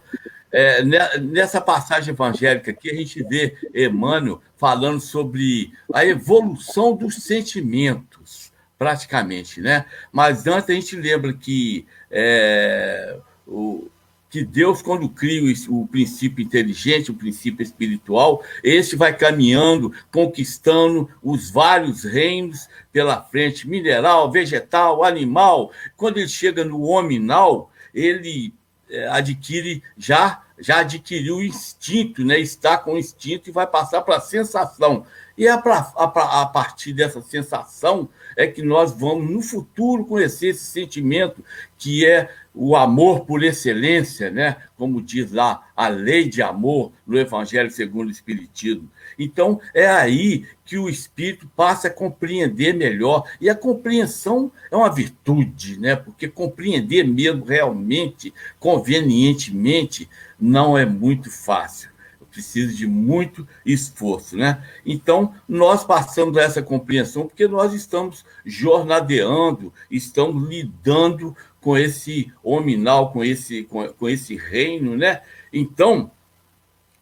É, 0.50 0.82
nessa 0.82 1.60
passagem 1.60 2.12
evangélica 2.12 2.70
aqui, 2.70 2.90
a 2.90 2.94
gente 2.94 3.22
vê 3.22 3.56
Emmanuel 3.74 4.40
falando 4.56 5.00
sobre 5.00 5.72
a 5.92 6.04
evolução 6.04 6.96
dos 6.96 7.16
sentimentos, 7.16 8.50
praticamente, 8.78 9.60
né? 9.60 9.84
Mas 10.10 10.46
antes 10.46 10.70
a 10.70 10.72
gente 10.72 10.96
lembra 10.96 11.32
que 11.32 11.86
é, 12.10 13.18
o, 13.46 13.88
que 14.30 14.44
Deus, 14.44 14.82
quando 14.82 15.08
cria 15.08 15.42
o, 15.68 15.86
princípio 15.86 16.44
inteligente, 16.44 17.10
o 17.10 17.14
princípio 17.14 17.62
espiritual, 17.62 18.42
este 18.62 18.94
vai 18.94 19.16
caminhando, 19.16 19.92
conquistando 20.12 21.08
os 21.22 21.50
vários 21.50 22.04
reinos 22.04 22.68
pela 22.92 23.22
frente, 23.22 23.68
mineral, 23.68 24.30
vegetal, 24.30 25.02
animal. 25.02 25.72
Quando 25.96 26.18
ele 26.18 26.28
chega 26.28 26.64
no 26.64 26.82
hominal, 26.82 27.70
ele 27.94 28.52
é, 28.90 29.08
adquire 29.08 29.82
já 29.96 30.42
já 30.60 30.80
adquiriu 30.80 31.36
o 31.36 31.42
instinto, 31.42 32.24
né? 32.24 32.38
está 32.38 32.76
com 32.76 32.94
o 32.94 32.98
instinto 32.98 33.48
e 33.48 33.52
vai 33.52 33.66
passar 33.66 34.02
para 34.02 34.16
a 34.16 34.20
sensação. 34.20 35.04
E 35.36 35.46
é 35.46 35.56
pra, 35.56 35.92
a, 35.96 36.42
a 36.42 36.46
partir 36.46 36.92
dessa 36.92 37.22
sensação 37.22 38.08
é 38.36 38.46
que 38.46 38.62
nós 38.62 38.92
vamos, 38.92 39.30
no 39.30 39.40
futuro, 39.40 40.04
conhecer 40.04 40.48
esse 40.48 40.64
sentimento 40.64 41.44
que 41.76 42.04
é 42.04 42.28
o 42.52 42.74
amor 42.74 43.24
por 43.24 43.44
excelência, 43.44 44.30
né? 44.30 44.56
como 44.76 45.00
diz 45.00 45.30
lá 45.30 45.68
a 45.76 45.86
lei 45.86 46.28
de 46.28 46.42
amor 46.42 46.92
no 47.06 47.16
Evangelho 47.16 47.70
segundo 47.70 48.08
o 48.08 48.10
Espiritismo. 48.10 48.90
Então, 49.16 49.60
é 49.72 49.86
aí 49.86 50.44
que 50.64 50.76
o 50.76 50.88
espírito 50.88 51.48
passa 51.54 51.86
a 51.86 51.92
compreender 51.92 52.74
melhor. 52.74 53.24
E 53.40 53.48
a 53.48 53.54
compreensão 53.54 54.50
é 54.70 54.76
uma 54.76 54.92
virtude, 54.92 55.78
né? 55.78 55.94
porque 55.94 56.28
compreender 56.28 57.04
mesmo 57.04 57.44
realmente, 57.44 58.34
convenientemente, 58.58 60.08
não 60.40 60.76
é 60.76 60.84
muito 60.84 61.30
fácil 61.30 61.90
precisa 62.30 62.72
de 62.72 62.86
muito 62.86 63.46
esforço, 63.64 64.36
né? 64.36 64.62
Então, 64.84 65.34
nós 65.48 65.82
passamos 65.82 66.36
essa 66.36 66.62
compreensão 66.62 67.26
porque 67.26 67.48
nós 67.48 67.72
estamos 67.72 68.24
jornadeando, 68.44 69.72
estamos 69.90 70.48
lidando 70.48 71.36
com 71.60 71.76
esse 71.76 72.32
hominal, 72.42 73.12
com 73.12 73.24
esse, 73.24 73.64
com, 73.64 73.88
com 73.88 74.08
esse 74.08 74.36
reino, 74.36 74.96
né? 74.96 75.22
Então, 75.52 76.10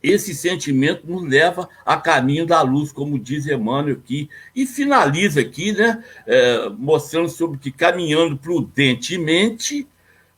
esse 0.03 0.35
sentimento 0.35 1.07
nos 1.07 1.23
leva 1.25 1.69
a 1.85 1.97
caminho 1.97 2.47
da 2.47 2.63
luz, 2.63 2.93
como 2.93 3.19
diz 3.19 3.47
Emmanuel 3.47 3.97
aqui, 3.97 4.31
e 4.55 4.65
finaliza 4.65 5.41
aqui, 5.41 5.73
né, 5.73 6.03
é, 6.27 6.69
mostrando 6.71 7.29
sobre 7.29 7.59
que 7.59 7.73
caminhando 7.73 8.37
prudentemente, 8.37 9.87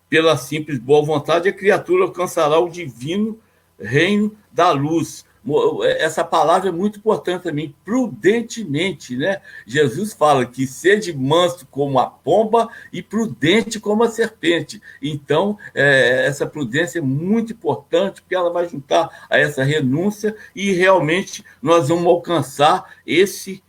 pela 0.08 0.36
simples 0.36 0.78
boa 0.78 1.04
vontade, 1.04 1.48
a 1.48 1.52
criatura 1.52 2.04
alcançará 2.04 2.58
o 2.58 2.68
divino 2.68 3.38
reino 3.78 4.36
da 4.52 4.72
luz, 4.72 5.24
essa 5.98 6.24
palavra 6.24 6.68
é 6.68 6.72
muito 6.72 6.98
importante 6.98 7.44
também, 7.44 7.74
prudentemente, 7.84 9.16
né? 9.16 9.40
Jesus 9.66 10.12
fala 10.12 10.44
que 10.44 10.66
sede 10.66 11.16
manso 11.16 11.66
como 11.70 11.98
a 11.98 12.06
pomba 12.06 12.68
e 12.92 13.02
prudente 13.02 13.80
como 13.80 14.02
a 14.02 14.10
serpente. 14.10 14.80
Então, 15.00 15.58
é, 15.74 16.26
essa 16.26 16.46
prudência 16.46 16.98
é 16.98 17.02
muito 17.02 17.52
importante, 17.52 18.20
porque 18.20 18.34
ela 18.34 18.50
vai 18.50 18.68
juntar 18.68 19.26
a 19.30 19.38
essa 19.38 19.62
renúncia 19.62 20.36
e 20.54 20.72
realmente 20.72 21.44
nós 21.62 21.88
vamos 21.88 22.06
alcançar 22.06 22.94
esse 23.06 23.62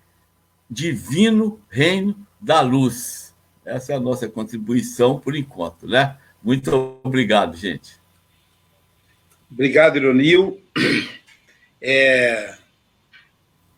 divino 0.70 1.60
reino 1.70 2.16
da 2.42 2.62
luz. 2.62 3.34
Essa 3.64 3.94
é 3.94 3.96
a 3.96 4.00
nossa 4.00 4.28
contribuição 4.28 5.20
por 5.20 5.36
enquanto, 5.36 5.88
né? 5.88 6.18
Muito 6.42 7.00
obrigado, 7.04 7.56
gente. 7.56 8.00
Obrigado, 9.52 9.98
Ironil. 9.98 10.62
É... 11.82 12.58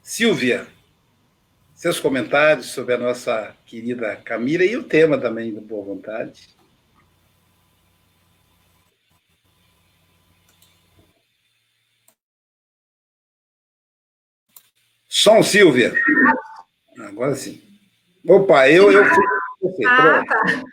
Silvia, 0.01 0.67
seus 1.73 1.99
comentários 1.99 2.67
sobre 2.67 2.93
a 2.93 2.97
nossa 2.97 3.55
querida 3.65 4.15
Camila 4.17 4.63
e 4.63 4.75
o 4.75 4.83
tema 4.83 5.17
também 5.17 5.53
do 5.53 5.61
Boa 5.61 5.85
Vontade. 5.85 6.49
Som, 15.07 15.43
Silvia. 15.43 15.93
Agora 16.99 17.35
sim. 17.35 17.61
Opa, 18.27 18.69
eu, 18.69 18.91
eu 18.91 19.05
fui. 19.05 19.85
Ah, 19.85 20.23
tá. 20.25 20.63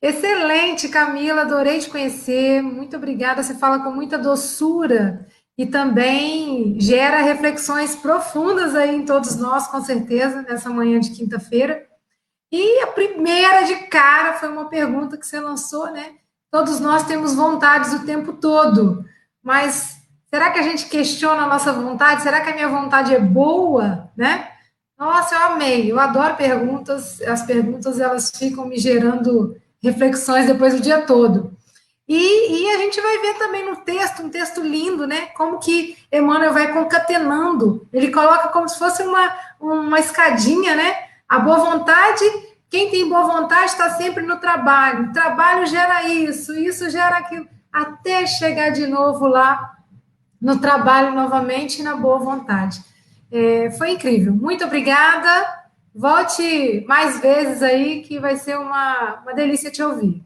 Excelente, 0.00 0.88
Camila, 0.88 1.42
adorei 1.42 1.78
te 1.78 1.88
conhecer. 1.88 2.62
Muito 2.62 2.96
obrigada. 2.96 3.42
Você 3.42 3.54
fala 3.54 3.80
com 3.80 3.90
muita 3.90 4.18
doçura 4.18 5.26
e 5.58 5.66
também 5.66 6.78
gera 6.78 7.22
reflexões 7.22 7.96
profundas 7.96 8.74
aí 8.74 8.94
em 8.94 9.04
todos 9.06 9.36
nós, 9.36 9.66
com 9.68 9.80
certeza, 9.82 10.42
nessa 10.42 10.68
manhã 10.68 11.00
de 11.00 11.10
quinta-feira. 11.10 11.86
E 12.52 12.80
a 12.82 12.88
primeira 12.88 13.62
de 13.64 13.74
cara 13.88 14.34
foi 14.34 14.50
uma 14.50 14.68
pergunta 14.68 15.16
que 15.16 15.26
você 15.26 15.40
lançou, 15.40 15.90
né? 15.90 16.14
Todos 16.50 16.78
nós 16.78 17.06
temos 17.06 17.34
vontades 17.34 17.92
o 17.92 18.06
tempo 18.06 18.34
todo, 18.34 19.04
mas 19.42 20.00
será 20.26 20.50
que 20.50 20.58
a 20.58 20.62
gente 20.62 20.86
questiona 20.86 21.42
a 21.42 21.48
nossa 21.48 21.72
vontade? 21.72 22.22
Será 22.22 22.40
que 22.40 22.50
a 22.50 22.54
minha 22.54 22.68
vontade 22.68 23.14
é 23.14 23.20
boa, 23.20 24.10
né? 24.16 24.48
Nossa, 24.98 25.34
eu 25.34 25.42
amei, 25.42 25.90
eu 25.90 25.98
adoro 25.98 26.36
perguntas, 26.36 27.20
as 27.22 27.42
perguntas 27.42 28.00
elas 28.00 28.30
ficam 28.30 28.66
me 28.66 28.78
gerando 28.78 29.56
reflexões 29.86 30.46
depois 30.46 30.74
o 30.74 30.80
dia 30.80 31.02
todo. 31.02 31.56
E, 32.08 32.62
e, 32.62 32.70
a 32.70 32.78
gente 32.78 33.00
vai 33.00 33.18
ver 33.18 33.34
também 33.34 33.68
no 33.68 33.76
texto, 33.76 34.22
um 34.22 34.28
texto 34.28 34.60
lindo, 34.60 35.06
né? 35.08 35.26
Como 35.36 35.58
que 35.58 35.96
Emmanuel 36.12 36.52
vai 36.52 36.72
concatenando. 36.72 37.86
Ele 37.92 38.12
coloca 38.12 38.48
como 38.48 38.68
se 38.68 38.78
fosse 38.78 39.02
uma, 39.02 39.36
uma 39.60 39.98
escadinha, 39.98 40.76
né? 40.76 40.96
A 41.28 41.40
boa 41.40 41.58
vontade, 41.58 42.24
quem 42.70 42.90
tem 42.90 43.08
boa 43.08 43.24
vontade 43.24 43.72
está 43.72 43.90
sempre 43.90 44.22
no 44.24 44.36
trabalho. 44.36 45.06
O 45.06 45.12
trabalho 45.12 45.66
gera 45.66 46.04
isso, 46.04 46.54
isso 46.54 46.88
gera 46.88 47.16
aquilo, 47.16 47.48
até 47.72 48.24
chegar 48.24 48.70
de 48.70 48.86
novo 48.86 49.26
lá 49.26 49.72
no 50.40 50.60
trabalho 50.60 51.12
novamente 51.12 51.82
na 51.82 51.96
boa 51.96 52.20
vontade. 52.20 52.80
É, 53.32 53.70
foi 53.72 53.90
incrível. 53.90 54.32
Muito 54.32 54.64
obrigada. 54.64 55.65
Volte 55.98 56.84
mais 56.86 57.22
vezes 57.22 57.62
aí, 57.62 58.02
que 58.02 58.20
vai 58.20 58.36
ser 58.36 58.58
uma, 58.58 59.22
uma 59.22 59.32
delícia 59.32 59.70
te 59.70 59.82
ouvir. 59.82 60.22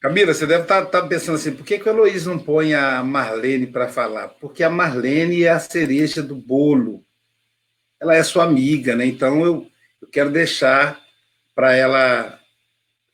Camila, 0.00 0.34
você 0.34 0.48
deve 0.48 0.64
estar, 0.64 0.84
tá, 0.86 1.00
tá 1.00 1.06
pensando 1.06 1.36
assim, 1.36 1.54
por 1.54 1.64
que, 1.64 1.78
que 1.78 1.88
o 1.88 1.92
Heloísa 1.92 2.28
não 2.28 2.40
põe 2.40 2.74
a 2.74 3.04
Marlene 3.04 3.68
para 3.68 3.86
falar? 3.86 4.30
Porque 4.30 4.64
a 4.64 4.68
Marlene 4.68 5.44
é 5.44 5.50
a 5.50 5.60
cereja 5.60 6.20
do 6.24 6.34
bolo. 6.34 7.06
Ela 8.00 8.16
é 8.16 8.22
sua 8.24 8.42
amiga, 8.42 8.96
né? 8.96 9.06
Então 9.06 9.44
eu, 9.44 9.70
eu 10.02 10.08
quero 10.08 10.32
deixar 10.32 11.00
para 11.54 11.72
ela 11.72 12.40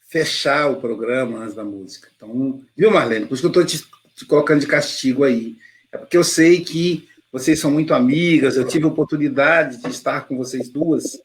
fechar 0.09 0.71
o 0.71 0.81
programa 0.81 1.41
antes 1.41 1.55
da 1.55 1.63
música. 1.63 2.09
Então, 2.17 2.65
viu, 2.75 2.91
Marlene? 2.91 3.27
Por 3.27 3.35
isso 3.35 3.43
que 3.43 3.59
eu 3.59 3.63
estou 3.63 3.67
te, 3.67 3.87
te, 4.17 4.25
colocando 4.25 4.61
de 4.61 4.67
castigo 4.67 5.25
aí. 5.25 5.59
É 5.93 5.99
porque 5.99 6.17
eu 6.17 6.25
sei 6.25 6.63
que 6.65 7.09
vocês 7.33 7.61
são 7.61 7.71
muito 7.71 7.95
amigas, 7.95 8.57
eu 8.57 8.67
tive 8.67 8.85
a 8.85 8.89
oportunidade 8.89 9.81
de 9.83 9.89
estar 9.89 10.27
com 10.27 10.37
vocês 10.37 10.69
duas 10.69 11.21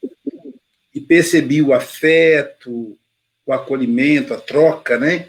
e 0.93 1.01
percebi 1.01 1.61
o 1.61 1.73
afeto, 1.73 2.97
o 3.45 3.53
acolhimento, 3.53 4.33
a 4.33 4.37
troca, 4.37 4.97
né? 4.97 5.27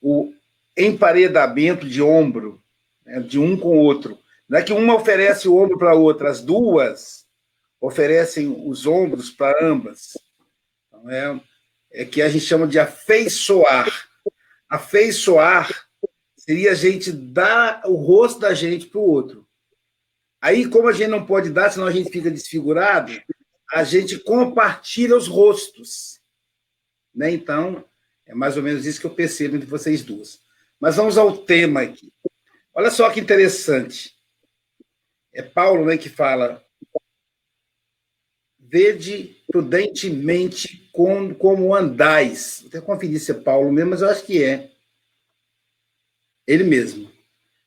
o 0.00 0.32
emparedamento 0.76 1.86
de 1.86 2.00
ombro, 2.00 2.62
né, 3.04 3.20
de 3.20 3.38
um 3.38 3.56
com 3.56 3.76
o 3.76 3.80
outro. 3.80 4.18
Não 4.48 4.58
é 4.58 4.62
que 4.62 4.72
uma 4.72 4.94
oferece 4.94 5.48
o 5.48 5.56
ombro 5.56 5.78
para 5.78 5.90
a 5.90 5.96
outra, 5.96 6.30
as 6.30 6.40
duas 6.40 7.26
oferecem 7.80 8.48
os 8.66 8.86
ombros 8.86 9.30
para 9.30 9.64
ambas. 9.64 10.18
Então, 10.88 11.10
é, 11.10 11.40
é 11.92 12.04
que 12.04 12.20
a 12.22 12.28
gente 12.28 12.44
chama 12.44 12.66
de 12.66 12.78
afeiçoar. 12.78 14.08
Afeiçoar 14.68 15.86
seria 16.50 16.72
a 16.72 16.74
gente 16.74 17.12
dar 17.12 17.80
o 17.86 17.94
rosto 17.94 18.40
da 18.40 18.52
gente 18.52 18.86
para 18.86 18.98
o 18.98 19.08
outro. 19.08 19.46
Aí, 20.40 20.68
como 20.68 20.88
a 20.88 20.92
gente 20.92 21.06
não 21.06 21.24
pode 21.24 21.48
dar, 21.48 21.70
senão 21.70 21.86
a 21.86 21.92
gente 21.92 22.10
fica 22.10 22.28
desfigurado, 22.28 23.12
a 23.72 23.84
gente 23.84 24.18
compartilha 24.18 25.16
os 25.16 25.28
rostos. 25.28 26.18
Né? 27.14 27.30
Então, 27.30 27.84
é 28.26 28.34
mais 28.34 28.56
ou 28.56 28.64
menos 28.64 28.84
isso 28.84 29.00
que 29.00 29.06
eu 29.06 29.14
percebo 29.14 29.54
entre 29.54 29.68
vocês 29.68 30.02
duas. 30.02 30.40
Mas 30.80 30.96
vamos 30.96 31.16
ao 31.16 31.36
tema 31.36 31.82
aqui. 31.82 32.12
Olha 32.74 32.90
só 32.90 33.08
que 33.10 33.20
interessante. 33.20 34.12
É 35.32 35.42
Paulo 35.42 35.84
né, 35.84 35.96
que 35.96 36.08
fala: 36.08 36.60
Vede 38.58 39.40
prudentemente 39.46 40.90
como, 40.90 41.32
como 41.32 41.76
andais. 41.76 42.58
Vou 42.62 42.70
até 42.70 42.80
conferir 42.80 43.20
se 43.20 43.30
é 43.30 43.34
Paulo 43.34 43.70
mesmo, 43.70 43.90
mas 43.90 44.02
eu 44.02 44.08
acho 44.08 44.24
que 44.24 44.42
é. 44.42 44.72
Ele 46.50 46.64
mesmo. 46.64 47.08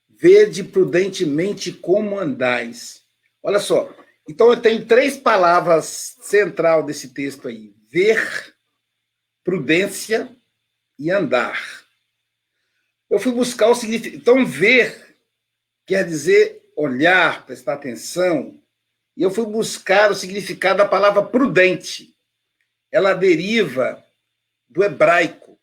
Vede 0.09 0.61
prudentemente 0.61 1.71
como 1.71 2.19
andais. 2.19 3.01
Olha 3.41 3.59
só. 3.59 3.95
Então, 4.27 4.59
tem 4.59 4.85
três 4.85 5.15
palavras 5.15 6.17
central 6.19 6.83
desse 6.83 7.13
texto 7.13 7.47
aí: 7.47 7.73
ver, 7.89 8.53
prudência 9.41 10.29
e 10.99 11.09
andar. 11.09 11.85
Eu 13.09 13.19
fui 13.19 13.31
buscar 13.31 13.69
o 13.69 13.75
significado. 13.75 14.17
Então, 14.17 14.45
ver 14.45 15.17
quer 15.85 16.05
dizer 16.05 16.69
olhar, 16.75 17.45
prestar 17.45 17.75
atenção. 17.75 18.61
E 19.15 19.23
eu 19.23 19.31
fui 19.31 19.45
buscar 19.45 20.11
o 20.11 20.15
significado 20.15 20.79
da 20.79 20.85
palavra 20.85 21.23
prudente. 21.23 22.13
Ela 22.91 23.13
deriva 23.13 24.03
do 24.67 24.83
hebraico, 24.83 25.57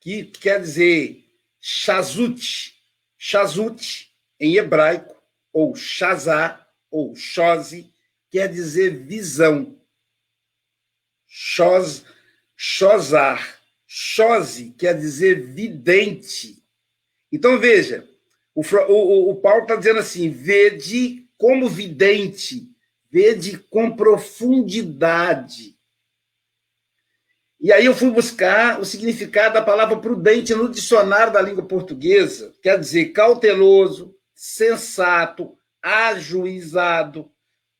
que 0.00 0.22
quer 0.26 0.60
dizer 0.60 1.27
chazut. 1.68 2.74
Chazut, 3.18 4.10
em 4.40 4.56
hebraico, 4.56 5.16
ou 5.52 5.74
chazá, 5.74 6.66
ou 6.90 7.14
chose, 7.14 7.92
quer 8.30 8.48
dizer 8.48 9.04
visão. 9.04 9.78
Chos, 11.26 12.04
chosar 12.56 13.58
Chose 13.90 14.74
quer 14.76 14.92
dizer 14.98 15.46
vidente. 15.46 16.62
Então, 17.32 17.58
veja, 17.58 18.06
o, 18.54 18.60
o, 18.60 19.30
o 19.30 19.36
Paulo 19.36 19.62
está 19.62 19.76
dizendo 19.76 20.00
assim: 20.00 20.28
vede 20.28 21.26
como 21.38 21.70
vidente, 21.70 22.68
vede 23.10 23.56
com 23.56 23.96
profundidade. 23.96 25.77
E 27.60 27.72
aí 27.72 27.86
eu 27.86 27.94
fui 27.94 28.10
buscar 28.10 28.80
o 28.80 28.84
significado 28.84 29.54
da 29.54 29.62
palavra 29.62 29.98
prudente 29.98 30.54
no 30.54 30.68
dicionário 30.68 31.32
da 31.32 31.42
língua 31.42 31.66
portuguesa, 31.66 32.54
quer 32.62 32.78
dizer 32.78 33.06
cauteloso, 33.06 34.14
sensato, 34.32 35.58
ajuizado, 35.82 37.30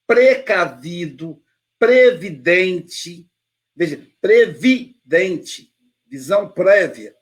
precavido, 0.04 1.40
previdente, 1.78 3.28
veja, 3.76 4.04
previdente, 4.20 5.72
visão 6.08 6.48
prévia. 6.48 7.14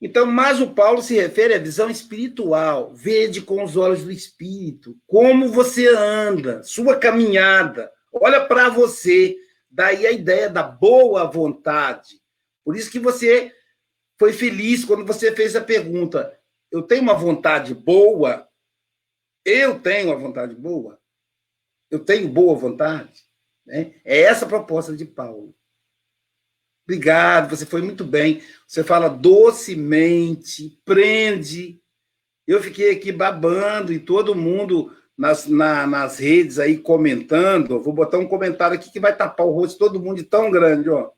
Então, 0.00 0.26
mas 0.26 0.60
o 0.60 0.74
Paulo 0.74 1.02
se 1.02 1.14
refere 1.14 1.54
à 1.54 1.58
visão 1.58 1.90
espiritual. 1.90 2.92
Vede 2.94 3.40
com 3.40 3.64
os 3.64 3.76
olhos 3.76 4.04
do 4.04 4.12
espírito 4.12 4.96
como 5.06 5.48
você 5.48 5.88
anda, 5.88 6.62
sua 6.62 6.96
caminhada. 6.96 7.90
Olha 8.12 8.44
para 8.44 8.68
você. 8.68 9.36
Daí 9.70 10.06
a 10.06 10.12
ideia 10.12 10.48
da 10.48 10.62
boa 10.62 11.24
vontade. 11.24 12.20
Por 12.64 12.76
isso 12.76 12.90
que 12.90 12.98
você 12.98 13.54
foi 14.18 14.32
feliz 14.32 14.84
quando 14.84 15.04
você 15.04 15.34
fez 15.34 15.54
a 15.54 15.60
pergunta: 15.60 16.38
eu 16.70 16.82
tenho 16.82 17.02
uma 17.02 17.14
vontade 17.14 17.74
boa? 17.74 18.48
Eu 19.44 19.80
tenho 19.80 20.08
uma 20.08 20.16
vontade 20.16 20.54
boa? 20.54 21.00
Eu 21.90 21.98
tenho 21.98 22.28
boa 22.28 22.54
vontade? 22.54 23.24
Né? 23.64 23.94
É 24.04 24.22
essa 24.22 24.44
a 24.44 24.48
proposta 24.48 24.96
de 24.96 25.04
Paulo. 25.04 25.54
Obrigado, 26.84 27.50
você 27.50 27.66
foi 27.66 27.82
muito 27.82 28.04
bem. 28.04 28.42
Você 28.66 28.82
fala 28.82 29.08
docemente, 29.08 30.80
prende. 30.84 31.82
Eu 32.46 32.62
fiquei 32.62 32.90
aqui 32.90 33.12
babando 33.12 33.92
e 33.92 33.98
todo 33.98 34.34
mundo 34.34 34.96
nas, 35.18 35.48
na, 35.48 35.84
nas 35.84 36.18
redes 36.18 36.60
aí 36.60 36.78
comentando. 36.78 37.82
Vou 37.82 37.92
botar 37.92 38.18
um 38.18 38.28
comentário 38.28 38.76
aqui 38.76 38.92
que 38.92 39.00
vai 39.00 39.14
tapar 39.14 39.44
o 39.44 39.50
rosto 39.50 39.72
de 39.72 39.78
todo 39.80 40.00
mundo 40.00 40.18
de 40.18 40.22
tão 40.22 40.48
grande, 40.48 40.88
ó. 40.88 41.10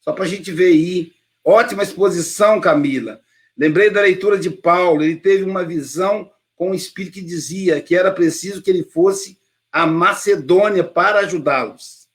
Só 0.00 0.12
para 0.12 0.24
a 0.24 0.28
gente 0.28 0.52
ver 0.52 0.66
aí. 0.66 1.12
Ótima 1.42 1.82
exposição, 1.82 2.60
Camila. 2.60 3.20
Lembrei 3.56 3.90
da 3.90 4.02
leitura 4.02 4.38
de 4.38 4.50
Paulo. 4.50 5.02
Ele 5.02 5.16
teve 5.16 5.44
uma 5.44 5.64
visão 5.64 6.30
com 6.54 6.70
o 6.70 6.74
Espírito 6.74 7.14
que 7.14 7.22
dizia 7.22 7.80
que 7.80 7.96
era 7.96 8.12
preciso 8.12 8.62
que 8.62 8.70
ele 8.70 8.84
fosse 8.84 9.38
a 9.72 9.86
Macedônia 9.86 10.84
para 10.84 11.20
ajudá-los. 11.20 12.06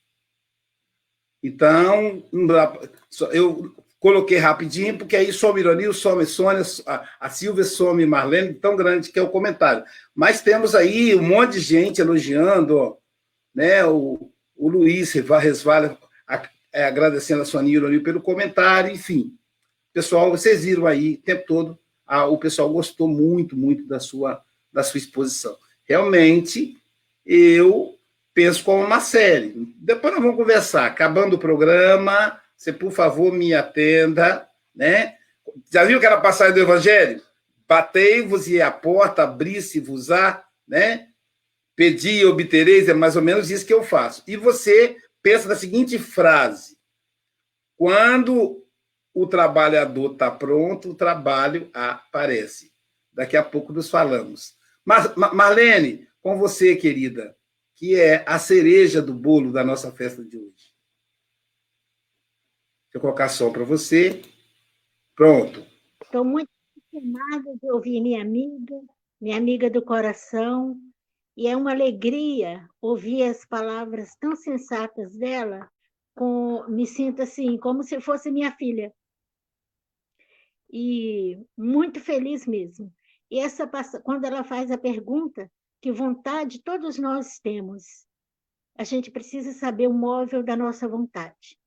Então, 1.42 2.24
eu 3.32 3.74
coloquei 4.00 4.38
rapidinho, 4.38 4.98
porque 4.98 5.16
aí 5.16 5.34
some 5.34 5.60
Ironil, 5.60 5.94
some 5.94 6.26
Sônia, 6.26 6.62
a 7.20 7.30
Silvia 7.30 7.64
some 7.64 8.06
Marlene, 8.06 8.54
tão 8.54 8.76
grande 8.76 9.12
que 9.12 9.20
é 9.20 9.22
o 9.22 9.30
comentário. 9.30 9.84
Mas 10.14 10.42
temos 10.42 10.76
aí 10.76 11.16
um 11.16 11.24
monte 11.24 11.54
de 11.54 11.60
gente 11.60 12.02
elogiando, 12.02 12.98
né? 13.54 13.86
O, 13.86 14.32
o 14.56 14.70
Luiz 14.70 15.14
Resvala 15.14 15.98
é, 16.72 16.86
agradecendo 16.86 17.42
a 17.42 17.46
Sonia 17.46 17.76
Ironil 17.76 18.04
pelo 18.04 18.22
comentário, 18.22 18.92
enfim. 18.92 19.34
Pessoal, 19.94 20.30
vocês 20.30 20.64
viram 20.64 20.86
aí 20.86 21.16
o 21.16 21.26
tempo 21.26 21.44
todo, 21.48 21.80
a, 22.06 22.26
o 22.26 22.38
pessoal 22.38 22.70
gostou 22.70 23.08
muito, 23.08 23.58
muito 23.58 23.88
da 23.88 24.00
sua, 24.00 24.42
da 24.72 24.84
sua 24.84 25.00
exposição. 25.00 25.58
Realmente, 25.86 26.78
eu 27.26 27.96
penso 28.34 28.64
como 28.64 28.84
uma 28.84 29.00
série. 29.00 29.54
Depois 29.78 30.14
nós 30.14 30.22
vamos 30.22 30.38
conversar. 30.38 30.86
Acabando 30.86 31.36
o 31.36 31.40
programa, 31.40 32.40
você, 32.58 32.74
por 32.74 32.92
favor, 32.92 33.32
me 33.32 33.54
atenda, 33.54 34.48
né? 34.76 35.16
Já 35.72 35.86
viu 35.86 35.98
aquela 35.98 36.20
passagem 36.20 36.54
do 36.54 36.60
Evangelho? 36.60 37.22
Batei-vos 37.68 38.48
e 38.48 38.62
a 38.62 38.72
porta 38.72 39.24
abri-se-vos-á, 39.24 40.44
né? 40.68 41.10
Pedi 41.76 42.20
e 42.22 42.26
obtereis, 42.26 42.90
é 42.90 42.94
mais 42.94 43.16
ou 43.16 43.22
menos 43.22 43.52
isso 43.52 43.66
que 43.66 43.74
eu 43.74 43.84
faço. 43.84 44.24
E 44.28 44.36
você 44.36 44.98
pensa 45.22 45.48
na 45.48 45.56
seguinte 45.56 46.00
frase: 46.00 46.78
quando 47.76 48.66
o 49.14 49.28
trabalhador 49.28 50.14
está 50.14 50.32
pronto, 50.32 50.90
o 50.90 50.96
trabalho 50.96 51.70
aparece. 51.74 52.72
Daqui 53.14 53.38
a 53.38 53.44
pouco 53.44 53.72
nos 53.72 53.90
falamos. 53.90 54.56
Marlene, 55.34 56.08
com 56.22 56.38
você, 56.38 56.76
querida 56.76 57.38
que 57.78 57.96
é 57.96 58.24
a 58.28 58.40
cereja 58.40 59.04
do 59.04 59.14
bolo 59.14 59.54
da 59.54 59.64
nossa 59.64 59.92
festa 59.92 60.26
de 60.26 60.36
hoje. 60.36 60.57
Deixa 62.88 62.98
eu 62.98 63.02
colocar 63.02 63.28
som 63.28 63.52
para 63.52 63.66
você. 63.66 64.22
Pronto. 65.14 65.66
Estou 66.02 66.24
muito 66.24 66.50
emocionada 66.94 67.58
de 67.62 67.72
ouvir 67.72 68.00
minha 68.00 68.22
amiga, 68.22 68.80
minha 69.20 69.36
amiga 69.36 69.70
do 69.70 69.82
coração, 69.82 70.80
e 71.36 71.48
é 71.48 71.56
uma 71.56 71.72
alegria 71.72 72.68
ouvir 72.82 73.24
as 73.24 73.46
palavras 73.46 74.16
tão 74.16 74.36
sensatas 74.38 75.18
dela, 75.18 75.70
com, 76.16 76.66
me 76.70 76.88
sinto 76.88 77.22
assim, 77.22 77.58
como 77.58 77.84
se 77.84 78.00
fosse 78.00 78.32
minha 78.32 78.52
filha. 78.56 78.94
E 80.72 81.46
muito 81.58 82.00
feliz 82.00 82.48
mesmo. 82.48 82.92
E 83.30 83.40
essa 83.40 83.70
quando 84.02 84.24
ela 84.24 84.44
faz 84.46 84.72
a 84.72 84.78
pergunta, 84.78 85.52
que 85.82 85.92
vontade 85.92 86.64
todos 86.64 86.98
nós 86.98 87.38
temos, 87.40 88.08
a 88.78 88.84
gente 88.84 89.12
precisa 89.12 89.52
saber 89.52 89.88
o 89.88 89.94
móvel 89.94 90.42
da 90.42 90.56
nossa 90.56 90.88
vontade. 90.88 91.58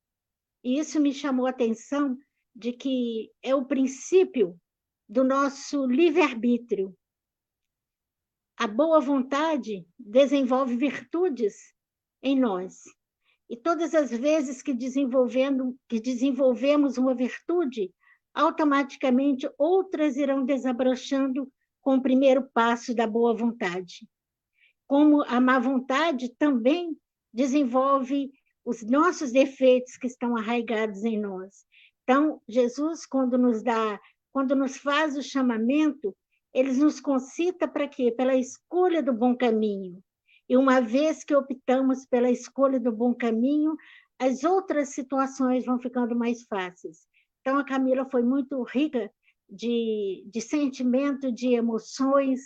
E 0.63 0.79
isso 0.79 0.99
me 0.99 1.13
chamou 1.13 1.47
a 1.47 1.49
atenção 1.49 2.17
de 2.55 2.71
que 2.73 3.31
é 3.41 3.55
o 3.55 3.65
princípio 3.65 4.59
do 5.07 5.23
nosso 5.23 5.85
livre-arbítrio. 5.85 6.95
A 8.57 8.67
boa 8.67 8.99
vontade 8.99 9.85
desenvolve 9.97 10.75
virtudes 10.75 11.73
em 12.21 12.39
nós. 12.39 12.83
E 13.49 13.57
todas 13.57 13.95
as 13.95 14.11
vezes 14.11 14.61
que, 14.61 14.73
desenvolvendo, 14.73 15.75
que 15.89 15.99
desenvolvemos 15.99 16.97
uma 16.97 17.15
virtude, 17.15 17.91
automaticamente 18.33 19.49
outras 19.57 20.15
irão 20.15 20.45
desabrochando 20.45 21.51
com 21.81 21.95
o 21.95 22.01
primeiro 22.01 22.49
passo 22.53 22.93
da 22.95 23.07
boa 23.07 23.35
vontade. 23.35 24.07
Como 24.87 25.23
a 25.23 25.41
má 25.41 25.59
vontade 25.59 26.29
também 26.37 26.95
desenvolve 27.33 28.31
os 28.65 28.83
nossos 28.83 29.31
defeitos 29.31 29.97
que 29.97 30.07
estão 30.07 30.37
arraigados 30.37 31.03
em 31.03 31.19
nós. 31.19 31.65
Então, 32.03 32.41
Jesus, 32.47 33.05
quando 33.05 33.37
nos 33.37 33.63
dá, 33.63 33.99
quando 34.31 34.55
nos 34.55 34.77
faz 34.77 35.17
o 35.17 35.23
chamamento, 35.23 36.15
ele 36.53 36.73
nos 36.73 36.99
concita 36.99 37.67
para 37.67 37.87
quê? 37.87 38.11
Pela 38.11 38.35
escolha 38.35 39.01
do 39.01 39.13
bom 39.13 39.35
caminho. 39.35 40.03
E 40.49 40.57
uma 40.57 40.81
vez 40.81 41.23
que 41.23 41.35
optamos 41.35 42.05
pela 42.05 42.29
escolha 42.29 42.79
do 42.79 42.91
bom 42.91 43.13
caminho, 43.13 43.75
as 44.19 44.43
outras 44.43 44.89
situações 44.89 45.65
vão 45.65 45.79
ficando 45.79 46.15
mais 46.15 46.43
fáceis. 46.43 47.07
Então, 47.39 47.57
a 47.57 47.65
Camila 47.65 48.07
foi 48.09 48.21
muito 48.21 48.61
rica 48.63 49.11
de, 49.49 50.23
de 50.27 50.41
sentimento, 50.41 51.31
de 51.31 51.53
emoções 51.53 52.39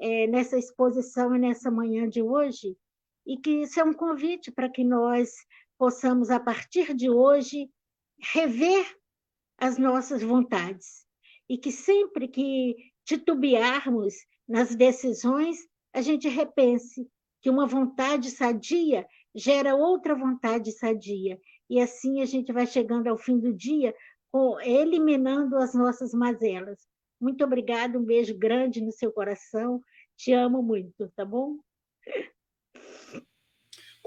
é, 0.00 0.26
nessa 0.26 0.58
exposição 0.58 1.34
e 1.36 1.38
nessa 1.38 1.70
manhã 1.70 2.08
de 2.08 2.22
hoje, 2.22 2.76
e 3.26 3.36
que 3.36 3.62
isso 3.62 3.78
é 3.78 3.84
um 3.84 3.92
convite 3.92 4.50
para 4.50 4.68
que 4.68 4.82
nós 4.82 5.30
possamos, 5.80 6.28
a 6.28 6.38
partir 6.38 6.92
de 6.92 7.08
hoje, 7.08 7.70
rever 8.34 8.86
as 9.56 9.78
nossas 9.78 10.22
vontades. 10.22 11.06
E 11.48 11.56
que 11.56 11.72
sempre 11.72 12.28
que 12.28 12.76
titubearmos 13.02 14.12
nas 14.46 14.76
decisões, 14.76 15.56
a 15.94 16.02
gente 16.02 16.28
repense 16.28 17.08
que 17.40 17.48
uma 17.48 17.66
vontade 17.66 18.30
sadia 18.30 19.06
gera 19.34 19.74
outra 19.74 20.14
vontade 20.14 20.70
sadia. 20.72 21.40
E 21.70 21.80
assim 21.80 22.20
a 22.20 22.26
gente 22.26 22.52
vai 22.52 22.66
chegando 22.66 23.06
ao 23.06 23.16
fim 23.16 23.38
do 23.38 23.54
dia 23.54 23.94
eliminando 24.62 25.56
as 25.56 25.72
nossas 25.72 26.12
mazelas. 26.12 26.78
Muito 27.18 27.42
obrigada, 27.42 27.98
um 27.98 28.04
beijo 28.04 28.36
grande 28.36 28.82
no 28.82 28.92
seu 28.92 29.10
coração. 29.10 29.80
Te 30.14 30.34
amo 30.34 30.62
muito, 30.62 31.10
tá 31.16 31.24
bom? 31.24 31.56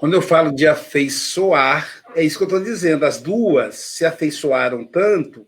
Quando 0.04 0.16
eu 0.16 0.22
falo 0.22 0.52
de 0.52 0.68
afeiçoar, 0.68 2.04
é 2.14 2.22
isso 2.22 2.38
que 2.38 2.44
eu 2.44 2.48
estou 2.48 2.62
dizendo. 2.62 3.06
As 3.06 3.22
duas 3.22 3.76
se 3.76 4.06
afeiçoaram 4.06 4.84
tanto 4.84 5.48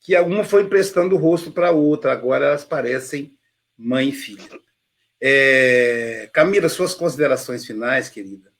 que 0.00 0.18
uma 0.18 0.42
foi 0.42 0.64
emprestando 0.64 1.14
o 1.14 1.18
rosto 1.18 1.52
para 1.52 1.68
a 1.68 1.70
outra. 1.70 2.10
Agora 2.10 2.46
elas 2.46 2.64
parecem 2.64 3.38
mãe 3.78 4.08
e 4.08 4.12
filha. 4.12 4.58
É... 5.22 6.28
Camila, 6.32 6.68
suas 6.68 6.96
considerações 6.96 7.64
finais, 7.64 8.08
querida. 8.08 8.52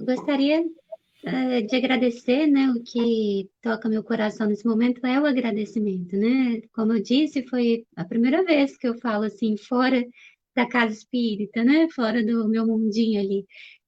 Gostaria 0.00 0.60
uh, 0.60 1.66
de 1.66 1.74
agradecer, 1.74 2.46
né? 2.46 2.72
O 2.76 2.80
que 2.84 3.50
toca 3.60 3.88
meu 3.88 4.04
coração 4.04 4.46
nesse 4.46 4.64
momento 4.64 5.04
é 5.04 5.20
o 5.20 5.26
agradecimento, 5.26 6.16
né? 6.16 6.62
Como 6.72 6.92
eu 6.92 7.02
disse, 7.02 7.44
foi 7.48 7.84
a 7.96 8.04
primeira 8.04 8.44
vez 8.44 8.78
que 8.78 8.86
eu 8.86 8.96
falo 9.00 9.24
assim, 9.24 9.56
fora 9.56 10.00
da 10.58 10.66
casa 10.68 10.92
espírita, 10.92 11.62
né? 11.64 11.88
Fora 11.94 12.24
do 12.24 12.48
meu 12.48 12.66
mundinho 12.66 13.20
ali. 13.20 13.46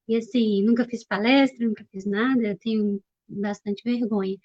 E 0.08 0.16
assim, 0.16 0.62
nunca 0.62 0.84
fiz 0.86 1.04
palestra, 1.04 1.66
nunca 1.66 1.84
fiz 1.90 2.04
nada, 2.06 2.56
tenho 2.60 3.02
bastante 3.28 3.82
vergonha. 3.84 4.36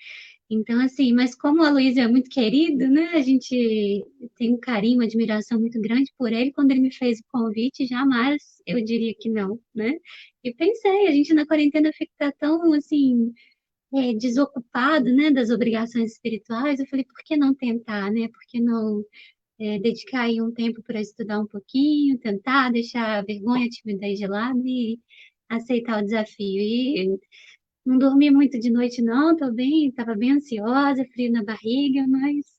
Então, 0.49 0.79
assim, 0.81 1.13
mas 1.13 1.35
como 1.35 1.63
a 1.63 1.71
Luísa 1.71 2.01
é 2.01 2.07
muito 2.07 2.29
querido, 2.29 2.87
né? 2.87 3.09
A 3.15 3.21
gente 3.21 4.05
tem 4.37 4.53
um 4.53 4.59
carinho, 4.59 4.97
uma 4.99 5.05
admiração 5.05 5.59
muito 5.59 5.79
grande 5.81 6.11
por 6.17 6.31
ele. 6.31 6.51
Quando 6.51 6.71
ele 6.71 6.81
me 6.81 6.93
fez 6.93 7.19
o 7.19 7.23
convite, 7.31 7.87
jamais 7.87 8.41
eu 8.65 8.83
diria 8.83 9.13
que 9.19 9.29
não, 9.29 9.59
né? 9.73 9.93
E 10.43 10.53
pensei, 10.53 11.07
a 11.07 11.11
gente 11.11 11.33
na 11.33 11.45
quarentena 11.47 11.91
fica 11.93 12.31
tão, 12.39 12.73
assim, 12.73 13.33
é, 13.93 14.13
desocupado, 14.13 15.13
né, 15.13 15.31
das 15.31 15.49
obrigações 15.49 16.13
espirituais. 16.13 16.79
Eu 16.79 16.87
falei, 16.87 17.05
por 17.05 17.23
que 17.25 17.37
não 17.37 17.53
tentar, 17.55 18.11
né? 18.11 18.27
Por 18.27 18.41
que 18.47 18.59
não 18.61 19.03
é, 19.59 19.79
dedicar 19.79 20.23
aí 20.23 20.41
um 20.41 20.51
tempo 20.51 20.81
para 20.83 21.01
estudar 21.01 21.39
um 21.39 21.47
pouquinho, 21.47 22.19
tentar 22.19 22.71
deixar 22.71 23.19
a 23.19 23.21
vergonha, 23.23 23.65
a 23.65 23.69
timidez 23.69 24.19
de 24.19 24.27
lado 24.27 24.61
e 24.65 24.99
aceitar 25.49 26.01
o 26.01 26.05
desafio. 26.05 26.61
E 26.61 27.17
não 27.85 27.97
dormi 27.97 28.31
muito 28.31 28.59
de 28.59 28.69
noite, 28.71 29.01
não, 29.01 29.33
estou 29.33 29.53
bem, 29.53 29.89
estava 29.89 30.15
bem 30.15 30.33
ansiosa, 30.33 31.05
frio 31.13 31.31
na 31.31 31.43
barriga, 31.43 32.05
mas 32.07 32.55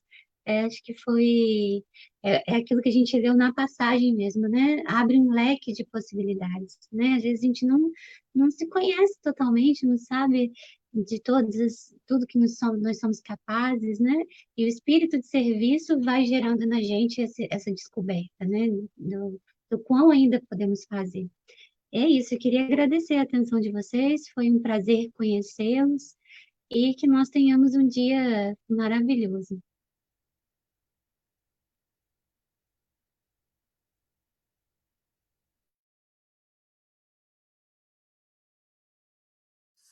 é, 0.47 0.61
acho 0.65 0.83
que 0.85 0.95
foi 1.03 1.83
é, 2.23 2.43
é, 2.53 2.57
aquilo 2.57 2.81
que 2.81 2.89
a 2.89 2.93
gente 2.93 3.21
viu 3.21 3.35
na 3.35 3.53
passagem 3.53 4.15
mesmo, 4.15 4.49
né? 4.49 4.83
Abre 4.87 5.19
um 5.19 5.31
leque 5.31 5.73
de 5.73 5.85
possibilidades, 5.87 6.79
né? 6.93 7.15
Às 7.15 7.23
vezes 7.25 7.43
a 7.43 7.47
gente 7.47 7.67
não, 7.67 7.91
não 8.35 8.51
se 8.51 8.67
conhece 8.69 9.19
totalmente, 9.23 9.87
não 9.87 9.99
sabe 9.99 10.53
de 11.05 11.21
todas 11.21 11.95
tudo 12.07 12.27
que 12.27 12.39
nós 12.39 12.59
somos, 12.59 12.81
nós 12.83 12.99
somos 12.99 13.21
capazes, 13.21 13.99
né? 13.99 14.15
E 14.57 14.65
o 14.65 14.69
espírito 14.69 15.19
de 15.19 15.27
serviço 15.27 16.01
vai 16.01 16.25
gerando 16.25 16.67
na 16.67 16.81
gente 16.81 17.21
esse, 17.21 17.49
essa 17.51 17.71
descoberta, 17.73 18.45
né? 18.45 18.69
Do, 18.97 19.41
do 19.71 19.79
quão 19.81 20.11
ainda 20.11 20.43
podemos 20.49 20.85
fazer. 20.85 21.29
É 21.93 22.07
isso, 22.07 22.35
eu 22.35 22.39
queria 22.39 22.65
agradecer 22.65 23.15
a 23.15 23.23
atenção 23.23 23.61
de 23.61 23.71
vocês, 23.71 24.29
foi 24.35 24.51
um 24.51 24.61
prazer 24.61 25.11
conhecê-los 25.13 26.17
e 26.71 26.95
que 26.95 27.07
nós 27.07 27.29
tenhamos 27.29 27.75
um 27.75 27.87
dia 27.87 28.57
maravilhoso. 28.69 29.59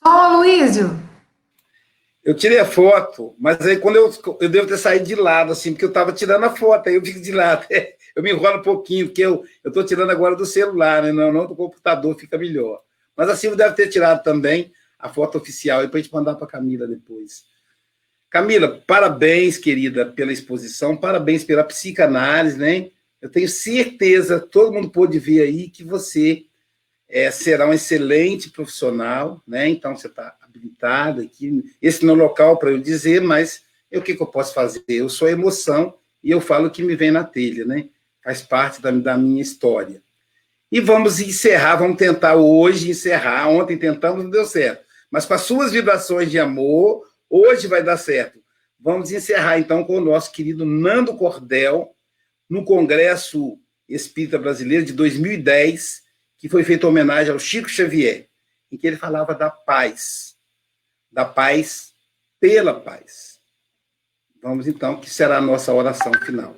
Só, 0.07 0.37
Luísio. 0.37 1.01
Eu 2.23 2.35
tirei 2.35 2.59
a 2.59 2.67
foto, 2.67 3.35
mas 3.39 3.61
aí 3.63 3.79
quando 3.79 3.97
eu, 3.97 4.13
eu 4.41 4.49
devo 4.49 4.67
ter 4.67 4.77
saído 4.77 5.07
de 5.07 5.15
lado, 5.15 5.53
assim, 5.53 5.73
porque 5.73 5.85
eu 5.85 5.89
estava 5.89 6.13
tirando 6.13 6.45
a 6.45 6.55
foto, 6.55 6.89
aí 6.89 6.95
eu 6.95 7.05
fico 7.05 7.21
de 7.21 7.33
lado. 7.33 7.67
Eu 8.15 8.23
me 8.23 8.31
enrolo 8.31 8.61
um 8.61 8.63
pouquinho, 8.63 9.07
porque 9.07 9.23
eu 9.23 9.45
estou 9.67 9.83
tirando 9.83 10.11
agora 10.11 10.37
do 10.37 10.47
celular, 10.47 11.03
né? 11.03 11.11
não, 11.11 11.33
não 11.33 11.49
do 11.49 11.57
computador, 11.57 12.17
fica 12.17 12.39
melhor. 12.39 12.81
Mas 13.17 13.29
a 13.29 13.35
Silvia 13.35 13.57
deve 13.57 13.75
ter 13.75 13.89
tirado 13.89 14.23
também 14.23 14.73
a 14.97 15.09
foto 15.09 15.37
oficial 15.37 15.81
aí 15.81 15.89
para 15.89 15.99
a 15.99 16.01
gente 16.01 16.13
mandar 16.13 16.37
para 16.37 16.45
a 16.47 16.49
Camila 16.49 16.87
depois. 16.87 17.43
Camila, 18.31 18.81
parabéns, 18.87 19.59
querida, 19.59 20.07
pela 20.07 20.33
exposição, 20.33 20.97
parabéns 20.97 21.43
pela 21.43 21.65
psicanálise, 21.65 22.57
né? 22.57 22.91
Eu 23.21 23.29
tenho 23.29 23.49
certeza, 23.49 24.39
todo 24.39 24.73
mundo 24.73 24.91
pôde 24.91 25.19
ver 25.19 25.43
aí, 25.43 25.69
que 25.69 25.83
você 25.83 26.45
é, 27.15 27.31
será 27.31 27.65
um 27.69 27.73
excelente 27.73 28.51
profissional, 28.51 29.41
né? 29.47 29.69
Então, 29.69 29.95
você 29.95 30.09
está 30.09 30.37
habilitado 30.43 31.21
aqui. 31.21 31.65
Esse 31.81 32.05
não 32.05 32.15
é 32.15 32.17
o 32.17 32.21
local 32.21 32.59
para 32.59 32.73
eu 32.73 32.79
dizer, 32.81 33.21
mas 33.21 33.63
o 33.93 34.03
que, 34.03 34.17
que 34.17 34.21
eu 34.21 34.27
posso 34.27 34.53
fazer? 34.53 34.83
Eu 34.89 35.09
sou 35.09 35.29
emoção 35.29 35.95
e 36.25 36.33
eu 36.33 36.41
falo 36.41 36.67
o 36.67 36.71
que 36.73 36.83
me 36.83 36.97
vem 36.97 37.13
na 37.13 37.23
telha, 37.23 37.65
né? 37.65 37.89
Faz 38.21 38.43
parte 38.43 38.83
da, 38.83 38.91
da 38.91 39.17
minha 39.17 39.41
história. 39.41 40.03
E 40.73 40.81
vamos 40.81 41.21
encerrar, 41.21 41.77
vamos 41.77 41.99
tentar 41.99 42.35
hoje 42.35 42.91
encerrar. 42.91 43.49
Ontem 43.49 43.79
tentamos, 43.79 44.25
não 44.25 44.31
deu 44.31 44.45
certo. 44.45 44.85
Mas 45.09 45.25
com 45.25 45.35
as 45.35 45.43
suas 45.43 45.71
vibrações 45.71 46.29
de 46.33 46.41
amor, 46.41 47.09
hoje 47.31 47.69
vai 47.69 47.85
dar 47.85 47.97
certo. 47.97 48.41
Vamos 48.81 49.13
encerrar 49.13 49.57
então 49.61 49.85
com 49.85 49.99
o 49.99 50.05
nosso 50.05 50.33
querido 50.33 50.65
Nando 50.65 51.15
Cordel, 51.15 51.95
no 52.51 52.65
Congresso 52.65 53.57
Espírita 53.89 54.37
Brasileiro 54.37 54.85
de 54.85 54.93
2010, 54.93 56.03
que 56.45 56.49
foi 56.51 56.63
feita 56.63 56.87
homenagem 56.87 57.33
ao 57.33 57.39
Chico 57.39 57.71
Xavier, 57.71 58.29
em 58.71 58.77
que 58.77 58.87
ele 58.87 58.99
falava 58.99 59.35
da 59.35 59.49
paz, 59.49 60.37
da 61.11 61.25
paz 61.25 61.95
pela 62.39 62.79
paz. 62.79 63.39
Vamos 64.43 64.69
então, 64.69 65.01
que 65.01 65.09
será 65.09 65.39
a 65.39 65.41
nossa 65.41 65.73
oração 65.73 66.13
final. 66.23 66.55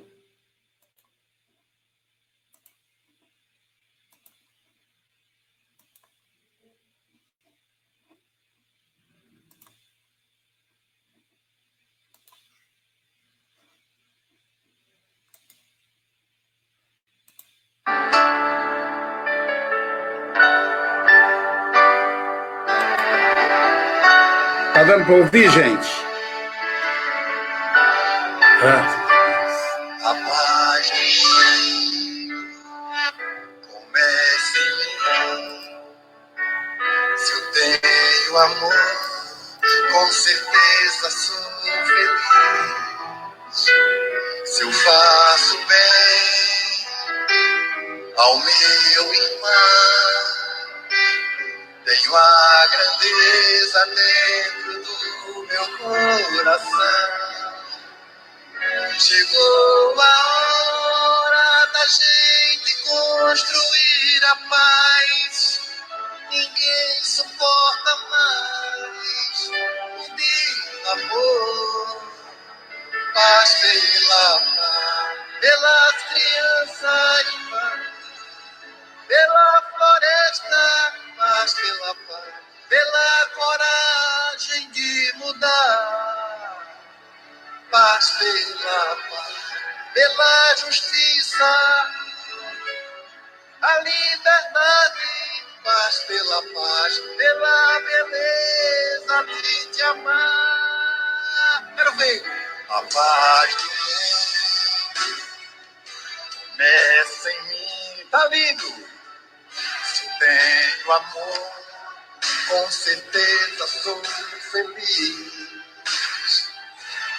Dando 24.87 25.13
ouvir, 25.13 25.51
gente? 25.51 25.89
Ah. 28.63 28.93
Amor, 38.37 38.73
com 39.91 40.11
certeza 40.11 41.09
sou 41.09 41.43
feliz. 41.85 42.21
Se 44.45 44.61
eu 44.61 44.71
faço 44.71 45.57
bem 45.67 46.87
ao 48.15 48.37
meu 48.37 49.13
irmão, 49.13 50.46
tenho 51.87 52.15
a 52.17 52.67
grandeza 52.67 53.85
dentro 53.95 54.83
do 54.83 55.47
meu 55.47 55.65
coração. 56.35 57.27
Chegou 58.99 60.01
a 60.01 60.27
hora 60.83 61.65
da 61.67 61.85
gente 61.87 62.75
construir 62.83 64.25
a 64.25 64.35
paz. 64.49 65.61
Ninguém 66.29 67.03
suporta 67.03 67.95
mais 68.09 69.47
o 69.47 70.11
meu 70.13 70.91
amor. 70.91 72.03
Paz 73.13 73.55
pela 73.61 74.41
paz, 74.41 75.17
pelas 75.39 75.95
crianças, 76.09 77.27
pela 79.07 79.61
floresta, 79.73 80.66
paz 81.47 81.53
pela 81.53 81.95
paz, 81.95 82.33
pela 82.67 83.27
coragem 83.35 84.71
de 84.71 85.13
mudar. 85.15 86.67
Paz 87.71 88.09
pela 88.11 88.95
paz, 89.09 89.35
pela 89.93 90.55
justiça, 90.57 91.45
a 93.61 93.79
liberdade, 93.79 95.45
paz 95.63 95.99
pela 96.07 96.43
paz, 96.53 96.99
pela 97.17 97.79
beleza 97.79 99.23
de 99.23 99.65
te 99.67 99.81
amar. 99.83 101.73
Quero 101.77 101.95
ver. 101.95 102.23
A 102.69 102.81
paz 102.81 103.55
do 103.55 103.63
mundo 103.63 104.27
começa 106.51 107.31
em 107.31 107.41
mim, 107.43 108.07
tá 108.11 108.27
lindo. 108.27 108.86
Tenho 110.19 110.91
amor, 110.91 111.51
com 112.47 112.71
certeza 112.71 113.67
sou 113.67 114.01
feliz 114.51 115.47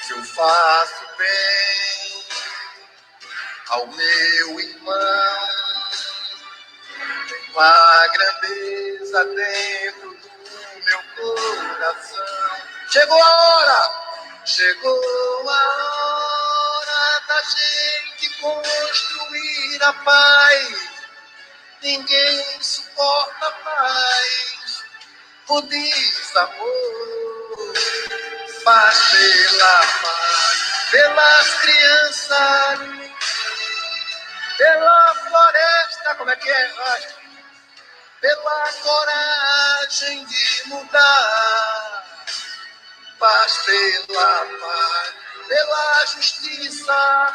se 0.08 0.14
eu 0.14 0.24
faço 0.24 1.04
bem 1.18 2.24
ao 3.68 3.86
meu 3.88 4.60
irmão, 4.60 5.48
tenho 7.28 7.60
a 7.60 8.08
grandeza 8.08 9.24
dentro 9.26 10.16
do 10.16 10.84
meu 10.84 11.02
coração. 11.14 12.26
Chegou 12.90 13.22
a 13.22 13.28
hora, 13.28 14.42
chegou 14.46 15.50
a 15.50 15.62
hora 16.80 17.20
da 17.28 17.42
gente 17.42 18.30
construir 18.40 19.82
a 19.82 19.92
paz. 19.92 20.88
Ninguém 21.82 22.62
suporta 22.98 23.54
mais. 23.64 24.84
O 25.48 25.62
desamor 25.62 26.58
paz 28.64 28.98
pela 29.12 29.86
paz, 30.02 30.90
pelas 30.90 31.54
crianças, 31.60 32.78
pela 34.58 35.14
floresta, 35.14 36.14
como 36.16 36.30
é 36.30 36.36
que 36.36 36.50
é? 36.50 36.70
Pela 38.20 38.72
coragem 38.82 40.24
de 40.26 40.62
mudar, 40.66 42.04
paz 43.18 43.56
pela 43.64 44.46
paz, 44.60 45.14
pela 45.46 46.06
justiça, 46.06 47.34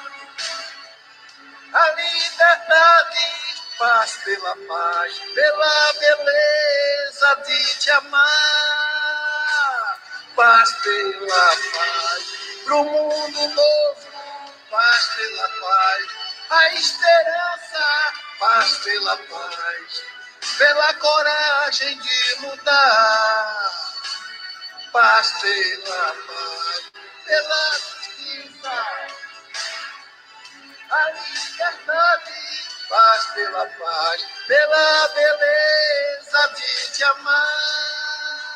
a 1.73 1.91
liberdade, 1.91 3.42
paz 3.83 4.17
pela 4.23 4.55
paz, 4.65 5.13
pela 5.35 5.93
beleza 5.99 7.35
de 7.45 7.79
te 7.79 7.91
amar. 7.91 8.23
Paz 10.37 10.71
pela 10.81 11.47
paz, 11.73 12.23
pro 12.63 12.83
mundo 12.85 13.47
novo, 13.49 14.07
paz 14.71 15.07
pela 15.17 15.49
paz, 15.49 16.07
a 16.49 16.69
esperança, 16.75 18.13
paz 18.39 18.77
pela 18.77 19.17
paz, 19.17 20.03
pela 20.57 20.93
coragem 20.93 21.99
de 21.99 22.35
mudar, 22.39 23.71
paz 24.93 25.33
pela 25.41 26.15
paz, 26.25 26.91
pela 27.25 27.71
justiça, 27.71 28.71
a 30.89 31.09
liberdade, 31.09 32.52
paz 32.93 33.25
pela 33.33 33.65
paz, 33.65 34.21
pela 34.47 35.07
beleza 35.15 36.47
de 36.55 36.91
te 36.91 37.03
amar. 37.03 38.53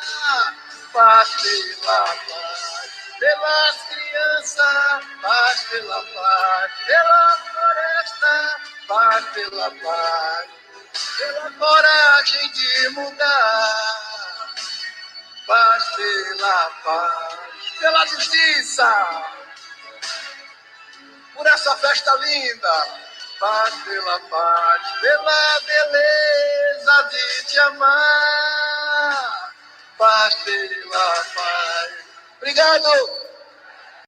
Paz 0.93 1.29
pela 1.41 2.05
paz, 2.05 3.15
pelas 3.19 3.75
crianças, 3.89 5.05
paz 5.23 5.63
pela 5.63 6.03
paz, 6.13 6.71
pela 6.85 7.37
floresta, 7.37 8.61
paz 8.87 9.25
pela 9.33 9.71
paz, 9.71 10.47
pela 11.17 11.51
coragem 11.51 12.51
de 12.51 12.89
mudar, 12.89 14.53
paz 15.47 15.83
pela 15.95 16.71
paz, 16.83 17.37
pela 17.79 18.05
justiça, 18.05 19.23
por 21.33 21.47
essa 21.47 21.75
festa 21.77 22.13
linda, 22.15 23.06
paz 23.39 23.73
pela 23.83 24.19
paz, 24.21 24.81
pela 25.01 25.59
beleza 25.65 27.09
de 27.11 27.45
te 27.45 27.59
amar 27.59 29.47
paz 29.97 30.35
pela 30.43 31.25
paz. 31.35 31.91
Obrigado! 32.37 33.26